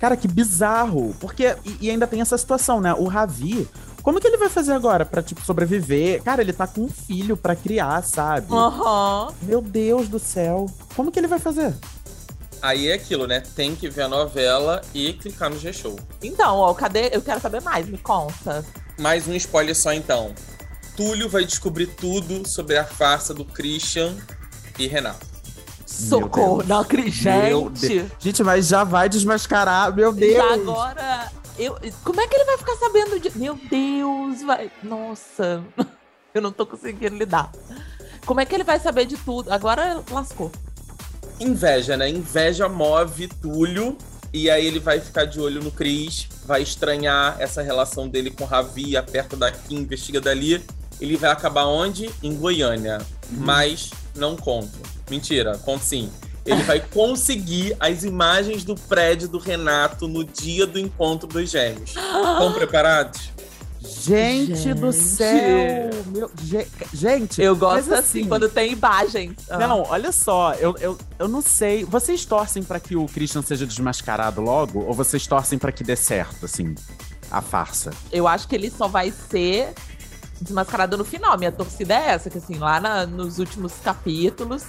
[0.00, 1.14] Cara, que bizarro.
[1.20, 2.92] Porque, e, e ainda tem essa situação, né?
[2.94, 3.68] O Ravi,
[4.06, 6.22] como que ele vai fazer agora pra, tipo, sobreviver?
[6.22, 8.46] Cara, ele tá com um filho pra criar, sabe?
[8.54, 9.34] Aham.
[9.42, 10.66] Meu Deus do céu.
[10.94, 11.74] Como que ele vai fazer?
[12.62, 13.42] Aí é aquilo, né?
[13.56, 15.98] Tem que ver a novela e clicar no G-Show.
[16.22, 17.10] Então, ó, cadê?
[17.12, 18.64] Eu quero saber mais, me conta.
[18.96, 20.32] Mais um spoiler só então.
[20.96, 24.14] Túlio vai descobrir tudo sobre a farsa do Christian
[24.78, 25.26] e Renato.
[25.84, 27.72] Socorro, não acredito.
[28.20, 29.92] Gente, mas já vai desmascarar.
[29.92, 30.32] Meu Deus.
[30.32, 31.32] e agora.
[31.58, 33.36] Eu, como é que ele vai ficar sabendo de.
[33.38, 34.70] Meu Deus, vai.
[34.82, 35.62] Nossa,
[36.34, 37.50] eu não tô conseguindo lidar.
[38.24, 39.50] Como é que ele vai saber de tudo?
[39.52, 40.52] Agora lascou.
[41.40, 42.08] Inveja, né?
[42.08, 43.96] Inveja move Túlio.
[44.32, 48.44] E aí ele vai ficar de olho no Cris, vai estranhar essa relação dele com
[48.44, 50.62] Ravi, aperta daqui, investiga dali.
[51.00, 52.10] Ele vai acabar onde?
[52.22, 52.98] Em Goiânia.
[53.30, 54.78] Mas não conto.
[55.08, 56.10] Mentira, conto sim.
[56.46, 61.90] Ele vai conseguir as imagens do prédio do Renato no dia do encontro dos gêmeos.
[61.90, 63.30] Estão preparados?
[63.80, 65.04] Gente, do Gente.
[65.04, 65.90] céu!
[66.06, 69.34] Meu, ge- gente, Eu gosto mas assim, quando tem imagens.
[69.48, 69.58] Ah.
[69.58, 71.84] Não, olha só, eu, eu, eu não sei.
[71.84, 74.84] Vocês torcem pra que o Christian seja desmascarado logo?
[74.84, 76.74] Ou vocês torcem pra que dê certo, assim,
[77.30, 77.90] a farsa?
[78.10, 79.72] Eu acho que ele só vai ser
[80.40, 81.36] desmascarado no final.
[81.38, 84.64] Minha torcida é essa, que assim, lá na- nos últimos capítulos,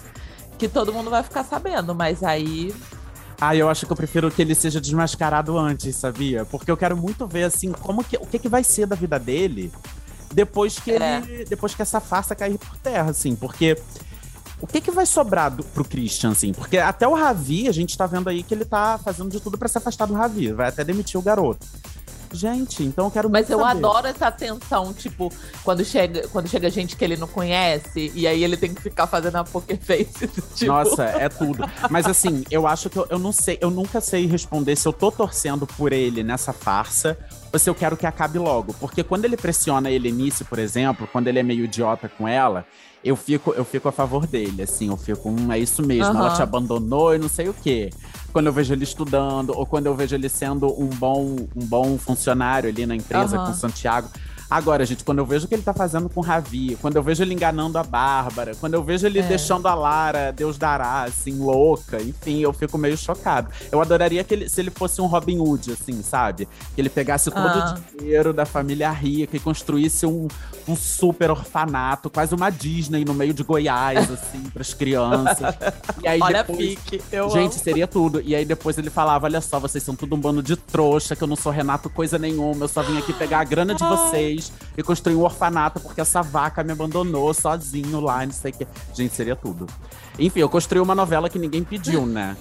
[0.57, 1.93] que todo mundo vai ficar sabendo.
[1.95, 2.73] Mas aí.
[3.39, 6.43] Ah, eu acho que eu prefiro que ele seja desmascarado antes, sabia?
[6.45, 9.19] Porque eu quero muito ver, assim, como que, o que, que vai ser da vida
[9.19, 9.71] dele
[10.33, 11.17] depois que É.
[11.23, 11.45] ele.
[11.45, 13.77] Depois que essa farsa cair por terra, assim, porque.
[14.59, 16.51] O que, que vai sobrar do, pro Christian, assim?
[16.51, 19.55] Porque até o Ravi, a gente tá vendo aí que ele tá fazendo de tudo
[19.55, 20.51] pra se afastar do Ravi.
[20.51, 21.63] Vai até demitir o garoto.
[22.31, 23.77] Gente, então eu quero Mas eu saber.
[23.77, 25.31] adoro essa tensão, tipo,
[25.63, 29.07] quando chega, quando chega gente que ele não conhece, e aí ele tem que ficar
[29.07, 30.27] fazendo a poker face.
[30.57, 31.63] Tipo, Nossa, é tudo.
[31.89, 34.93] Mas assim, eu acho que eu, eu não sei, eu nunca sei responder se eu
[34.93, 37.17] tô torcendo por ele nessa farsa
[37.53, 38.73] ou se eu quero que acabe logo.
[38.73, 42.65] Porque quando ele pressiona a Helenice, por exemplo, quando ele é meio idiota com ela,
[43.07, 46.25] eu fico, eu fico a favor dele, assim, eu fico, hum, é isso mesmo, Aham.
[46.25, 47.89] ela te abandonou e não sei o quê.
[48.33, 51.97] Quando eu vejo ele estudando, ou quando eu vejo ele sendo um bom, um bom
[51.97, 53.45] funcionário ali na empresa Aham.
[53.45, 54.09] com o Santiago.
[54.49, 57.03] Agora, gente, quando eu vejo o que ele tá fazendo com o Ravi, quando eu
[57.03, 59.23] vejo ele enganando a Bárbara, quando eu vejo ele É.
[59.23, 63.49] deixando a Lara, Deus dará, assim, louca, enfim, eu fico meio chocado.
[63.71, 66.47] Eu adoraria que ele, se ele fosse um Robin Hood, assim, sabe?
[66.75, 67.77] Que ele pegasse todo Ah.
[67.95, 70.27] o dinheiro da família rica e construísse um,
[70.67, 75.55] um super orfanato, quase uma Disney no meio de Goiás, assim, pras crianças.
[76.03, 76.57] E aí Olha, depois...
[76.57, 77.01] fique.
[77.11, 77.63] Eu Gente, amo.
[77.63, 78.21] seria tudo.
[78.21, 81.23] E aí depois ele falava: olha só, vocês são tudo um bando de trouxa, que
[81.23, 84.36] eu não sou Renato coisa nenhuma, eu só vim aqui pegar a grana de vocês
[84.77, 88.67] e construir um orfanato porque essa vaca me abandonou sozinho lá, não sei o que.
[88.93, 89.65] Gente, seria tudo.
[90.19, 92.35] Enfim, eu construí uma novela que ninguém pediu, né?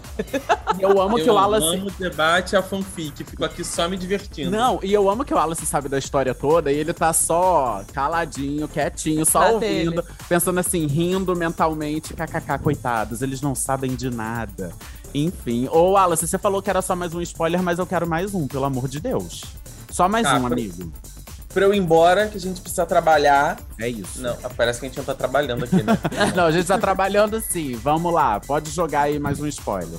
[0.79, 1.67] E eu amo que Eu o Wallace.
[1.77, 3.23] amo o debate e a fanfic.
[3.23, 4.51] Fico aqui só me divertindo.
[4.51, 7.83] Não, e eu amo que o Wallace sabe da história toda e ele tá só
[7.93, 10.07] caladinho, quietinho, só Na ouvindo, dele.
[10.27, 14.73] pensando assim, rindo mentalmente, kkk, coitados, eles não sabem de nada.
[15.15, 15.69] Enfim.
[15.71, 18.47] Ô, Wallace, você falou que era só mais um spoiler, mas eu quero mais um,
[18.49, 19.43] pelo amor de Deus.
[19.91, 20.93] Só mais Tá, um, pra- amigo.
[21.03, 21.16] Pra
[21.65, 23.57] eu ir embora, que a gente precisa trabalhar.
[23.81, 24.21] É isso.
[24.21, 25.97] Não, parece que a gente não tá trabalhando aqui, né?
[26.35, 27.75] Não, a gente tá trabalhando sim.
[27.77, 29.99] Vamos lá, pode jogar aí mais um spoiler.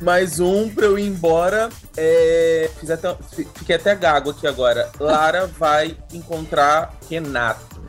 [0.00, 1.68] Mais um pra eu ir embora.
[1.96, 2.68] É...
[2.80, 3.14] Fiz até...
[3.34, 4.90] fi- Fiquei até gago aqui agora.
[4.98, 7.80] Lara vai encontrar Renato.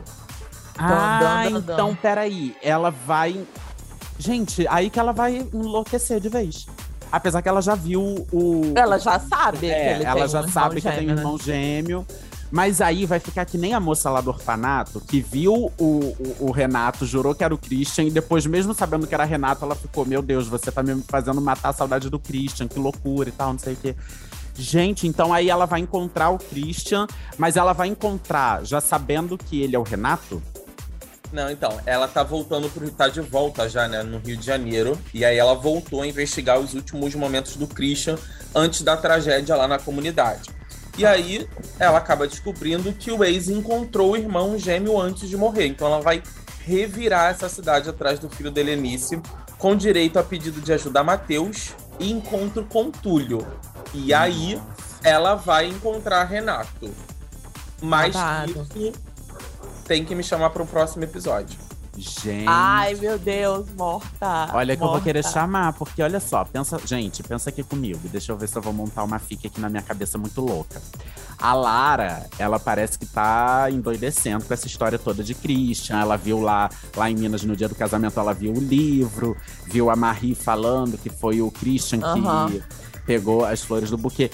[0.78, 1.72] Ah, dun, dun, dun.
[1.72, 2.56] então peraí.
[2.62, 3.44] Ela vai.
[4.18, 6.66] Gente, aí que ela vai enlouquecer de vez.
[7.10, 8.72] Apesar que ela já viu o.
[8.76, 11.08] Ela já sabe que É, ele ela tem já um sabe que irmão tem um
[11.08, 11.20] gêmeo, né?
[11.20, 12.06] irmão gêmeo.
[12.50, 16.36] Mas aí vai ficar que nem a moça lá do orfanato, que viu o, o,
[16.40, 19.74] o Renato, jurou que era o Christian, e depois, mesmo sabendo que era Renato, ela
[19.74, 23.32] ficou: Meu Deus, você tá me fazendo matar a saudade do Christian, que loucura e
[23.32, 23.96] tal, não sei o quê.
[24.56, 29.60] Gente, então aí ela vai encontrar o Christian, mas ela vai encontrar já sabendo que
[29.60, 30.40] ele é o Renato?
[31.32, 32.88] Não, então, ela tá voltando pro.
[32.92, 34.96] tá de volta já, né, no Rio de Janeiro.
[35.12, 38.16] E aí ela voltou a investigar os últimos momentos do Christian
[38.54, 40.42] antes da tragédia lá na comunidade.
[40.96, 45.66] E aí ela acaba descobrindo que o ex encontrou o irmão gêmeo antes de morrer.
[45.66, 46.22] Então ela vai
[46.60, 49.20] revirar essa cidade atrás do filho da Helenice,
[49.58, 53.46] com direito a pedido de ajuda a Matheus e encontro com Túlio.
[53.92, 54.60] E aí
[55.02, 56.90] ela vai encontrar Renato.
[57.82, 58.14] Mas
[58.48, 58.92] isso
[59.84, 61.58] tem que me chamar para o próximo episódio.
[61.96, 62.46] Gente.
[62.48, 64.50] Ai, meu Deus, morta.
[64.52, 65.04] Olha que eu vou morta.
[65.04, 68.00] querer chamar, porque olha só, pensa, gente, pensa aqui comigo.
[68.08, 70.82] Deixa eu ver se eu vou montar uma fica aqui na minha cabeça muito louca.
[71.38, 76.00] A Lara, ela parece que tá endoidecendo com essa história toda de Christian.
[76.00, 79.36] Ela viu lá, lá em Minas no dia do casamento, ela viu o livro,
[79.66, 82.50] viu a Marie falando que foi o Christian Aham.
[82.50, 82.62] que
[83.04, 84.30] pegou as flores do buquê.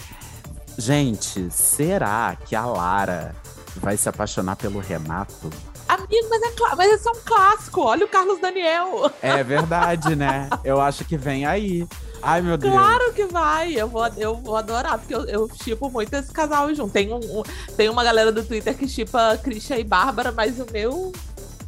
[0.78, 3.34] Gente, será que a Lara
[3.76, 5.50] vai se apaixonar pelo Renato?
[5.94, 7.80] Amigo, mas é, mas é um clássico.
[7.82, 9.10] Olha o Carlos Daniel.
[9.22, 10.48] É verdade, né?
[10.64, 11.86] Eu acho que vem aí.
[12.22, 12.72] Ai, meu Deus.
[12.72, 13.72] Claro que vai.
[13.74, 16.92] Eu vou, eu vou adorar, porque eu, eu chipo muito esse casal junto.
[16.92, 17.42] Tem, um, um-
[17.76, 21.12] tem uma galera do Twitter que chipa Christian e Bárbara, mas o meu.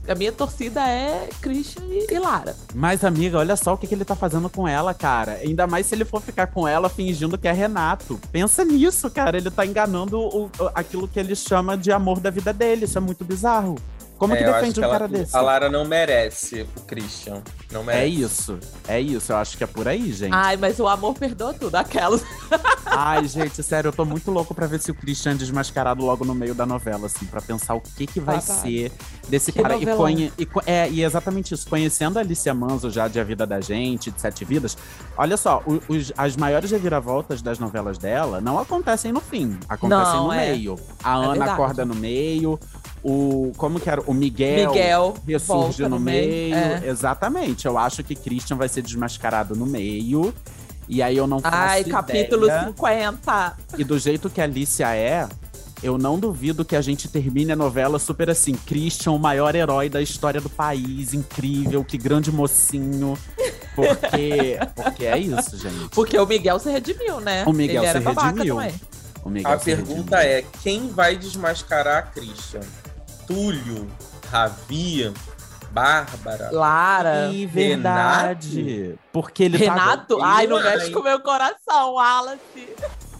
[0.09, 2.57] A minha torcida é Christian e, Lara.
[2.75, 5.35] Mas, amiga, olha só o que, que ele tá fazendo com ela, cara.
[5.43, 8.21] Ainda mais se ele for ficar com ela fingindo que é Renato.
[8.33, 9.37] Pensa nisso, cara.
[9.37, 12.85] Ele tá enganando o- o- aquilo que ele chama de amor da vida dele.
[12.85, 13.77] Isso é muito bizarro.
[14.23, 15.37] Como É, que acho defende um ela- cara desse?
[15.37, 17.43] A Lara não merece o Christian.
[17.73, 18.21] Não É merece.
[18.23, 18.59] isso.
[18.87, 19.33] É isso.
[19.33, 20.33] Eu acho que é por aí, gente.
[20.33, 21.75] Ai, mas o amor perdoa tudo.
[21.75, 22.23] Aquelas.
[22.87, 26.25] Ai, gente, sério, eu tô muito louco pra ver se o Christian é desmascarado logo
[26.25, 28.61] no meio da novela, assim, pra pensar o que que vai Babado.
[28.61, 28.93] ser
[29.29, 29.77] desse Que cara.
[29.77, 33.45] E, conhe- e é, e exatamente isso, conhecendo a Alicia Manso já de A Vida
[33.45, 34.77] da Gente, de Sete Vidas,
[35.17, 40.27] olha só, os- as maiores reviravoltas das novelas dela não acontecem no fim, acontecem Não,
[40.29, 40.51] no é.
[40.51, 40.79] meio.
[41.03, 41.51] A É Ana verdade.
[41.51, 42.61] acorda no meio,
[43.03, 43.53] o.
[43.57, 44.01] Como que era?
[44.03, 44.71] O Miguel.
[44.71, 46.55] Miguel ressurge volta no meio.
[46.55, 46.83] É.
[46.87, 47.67] Exatamente.
[47.67, 50.33] Eu acho que Christian vai ser desmascarado no meio.
[50.89, 52.67] E aí eu não faço Ai, capítulo ideia.
[52.67, 53.57] 50.
[53.79, 55.27] E do jeito que a Alicia é,
[55.83, 58.55] eu não duvido que a gente termine a novela super assim.
[58.55, 63.17] Christian, o maior herói da história do país, incrível, que grande mocinho.
[63.75, 65.89] Porque, porque é isso, gente.
[65.91, 67.45] Porque o Miguel se redimiu, né?
[67.47, 68.57] O Miguel Ele era se babaca redimiu.
[68.57, 68.75] também.
[69.25, 70.39] O Miguel A se pergunta redimiu.
[70.39, 72.61] é: quem vai desmascarar a Christian?
[73.33, 73.89] Túlio,
[74.31, 75.11] Ravi,
[75.71, 76.51] Bárbara?
[76.53, 77.29] Lara.
[77.33, 78.95] Ih, verdade.
[79.11, 80.19] Porque ele Renato?
[80.19, 80.27] tá.
[80.27, 82.69] Ai, não mexe com o meu coração, Wallace.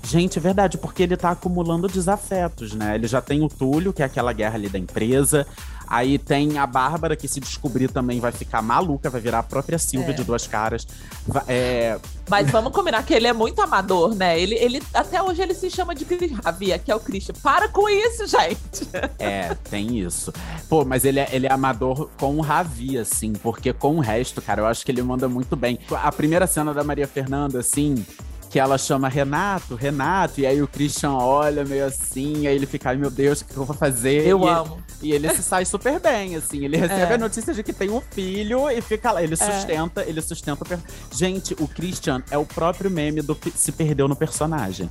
[0.05, 2.97] Gente, é verdade, porque ele tá acumulando desafetos, né?
[2.97, 5.47] Ele já tem o Túlio, que é aquela guerra ali da empresa.
[5.93, 9.77] Aí tem a Bárbara, que se descobrir também vai ficar maluca, vai virar a própria
[9.79, 10.15] Silvia É.
[10.15, 10.87] de duas caras.
[11.47, 11.99] É,
[12.31, 14.41] Mas vamos combinar que ele é muito amador, né?
[14.41, 16.07] Ele, ele até hoje ele se chama de
[16.43, 17.35] Ravi, que é o Christian.
[17.43, 18.89] Para com isso, gente.
[19.19, 20.33] é, tem isso.
[20.67, 24.41] Pô, mas ele é, ele é amador com o Ravi, assim, porque com o resto,
[24.41, 25.79] cara, eu acho que ele manda muito bem.
[25.91, 28.03] A primeira cena da Maria Fernanda, assim.
[28.53, 32.91] Que ela chama Renato, Renato, e aí o Christian olha meio assim, aí ele fica,
[32.91, 34.27] ai meu Deus, o que eu vou fazer?
[34.27, 34.83] Eu E ele- amo.
[35.03, 36.65] E ele se sai super bem, assim.
[36.65, 37.15] Ele recebe É.
[37.15, 39.21] a notícia de que tem um filho e fica lá.
[39.23, 40.65] Ele sustenta, ele sustenta.
[41.13, 44.89] Gente, o Christian é o próprio meme do pe- se perdeu no personagem.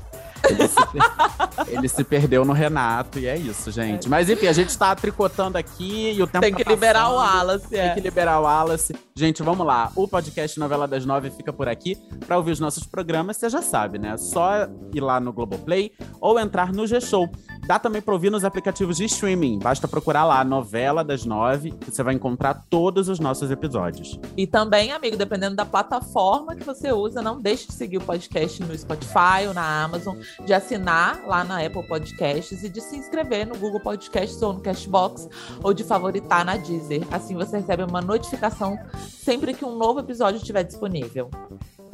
[0.49, 4.09] Ele se, per- ele se perdeu no Renato e é isso, gente.
[4.09, 7.15] Mas enfim, a gente tá tricotando aqui e o tempo Tem tá que liberar o.
[7.15, 7.67] Wallace.
[7.69, 7.93] Tem É.
[7.93, 8.95] que liberar o Wallace.
[9.15, 9.91] Gente, vamos lá.
[9.95, 11.95] O podcast Novela das Nove fica por aqui.
[12.25, 14.17] Pra ouvir os nossos programas, você já sabe, né?
[14.17, 17.29] Só ir lá no Globoplay ou entrar no G-Show.
[17.65, 19.59] Dá também pra ouvir nos aplicativos de streaming.
[19.59, 24.19] Basta procurar lá Novela das Nove, que você vai encontrar todos os nossos episódios.
[24.35, 28.61] E também, amigo, dependendo da plataforma que você usa, não deixe de seguir o podcast
[28.63, 33.47] no Spotify ou na Amazon, de assinar lá na Apple Podcasts e de se inscrever
[33.47, 35.29] no Google Podcasts ou no Cashbox
[35.63, 37.05] ou de favoritar na Deezer.
[37.11, 41.29] Assim você recebe uma notificação sempre que um novo episódio estiver disponível.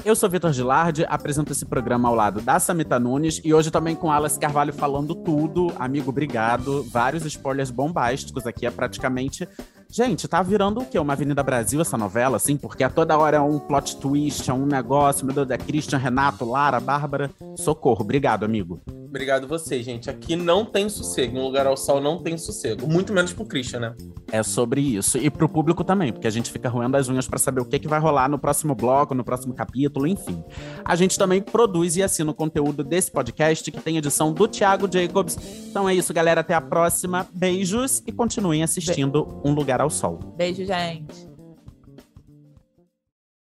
[0.08, 3.94] Eu sou Vitor Gilardi, apresento esse programa ao lado da Samita Nunes e hoje também
[3.94, 5.70] com Alice Carvalho falando tudo.
[5.78, 6.82] Amigo, obrigado.
[6.84, 9.46] Vários spoilers bombásticos aqui, é praticamente.
[9.90, 11.00] Gente, tá virando o quê?
[11.00, 12.58] Uma Avenida Brasil essa novela, assim?
[12.58, 15.26] Porque a toda hora é um plot twist, é um negócio.
[15.26, 17.32] Meu Deus, é Christian, Renato, Lara, Bárbara.
[17.56, 18.82] Socorro, obrigado, amigo.
[19.08, 20.10] Obrigado você, gente.
[20.10, 21.38] Aqui não tem sossego.
[21.38, 22.86] Em lugar ao sol não tem sossego.
[22.86, 23.96] Muito menos pro Christian, né?
[24.30, 25.18] É sobre isso.
[25.18, 27.80] E pro público também, porque a gente fica roendo as unhas pra saber o que,
[27.80, 30.44] que vai rolar no próximo bloco, no próximo capítulo, enfim.
[30.84, 34.92] A gente também produz e assina o conteúdo desse podcast, que tem edição do Thiago
[34.92, 35.38] Jacobs.
[35.70, 36.42] Então é isso, galera.
[36.42, 37.26] Até a próxima.
[37.34, 40.20] Beijos e continuem assistindo Um Lugar ao Sol.
[40.36, 41.27] Beijo, gente.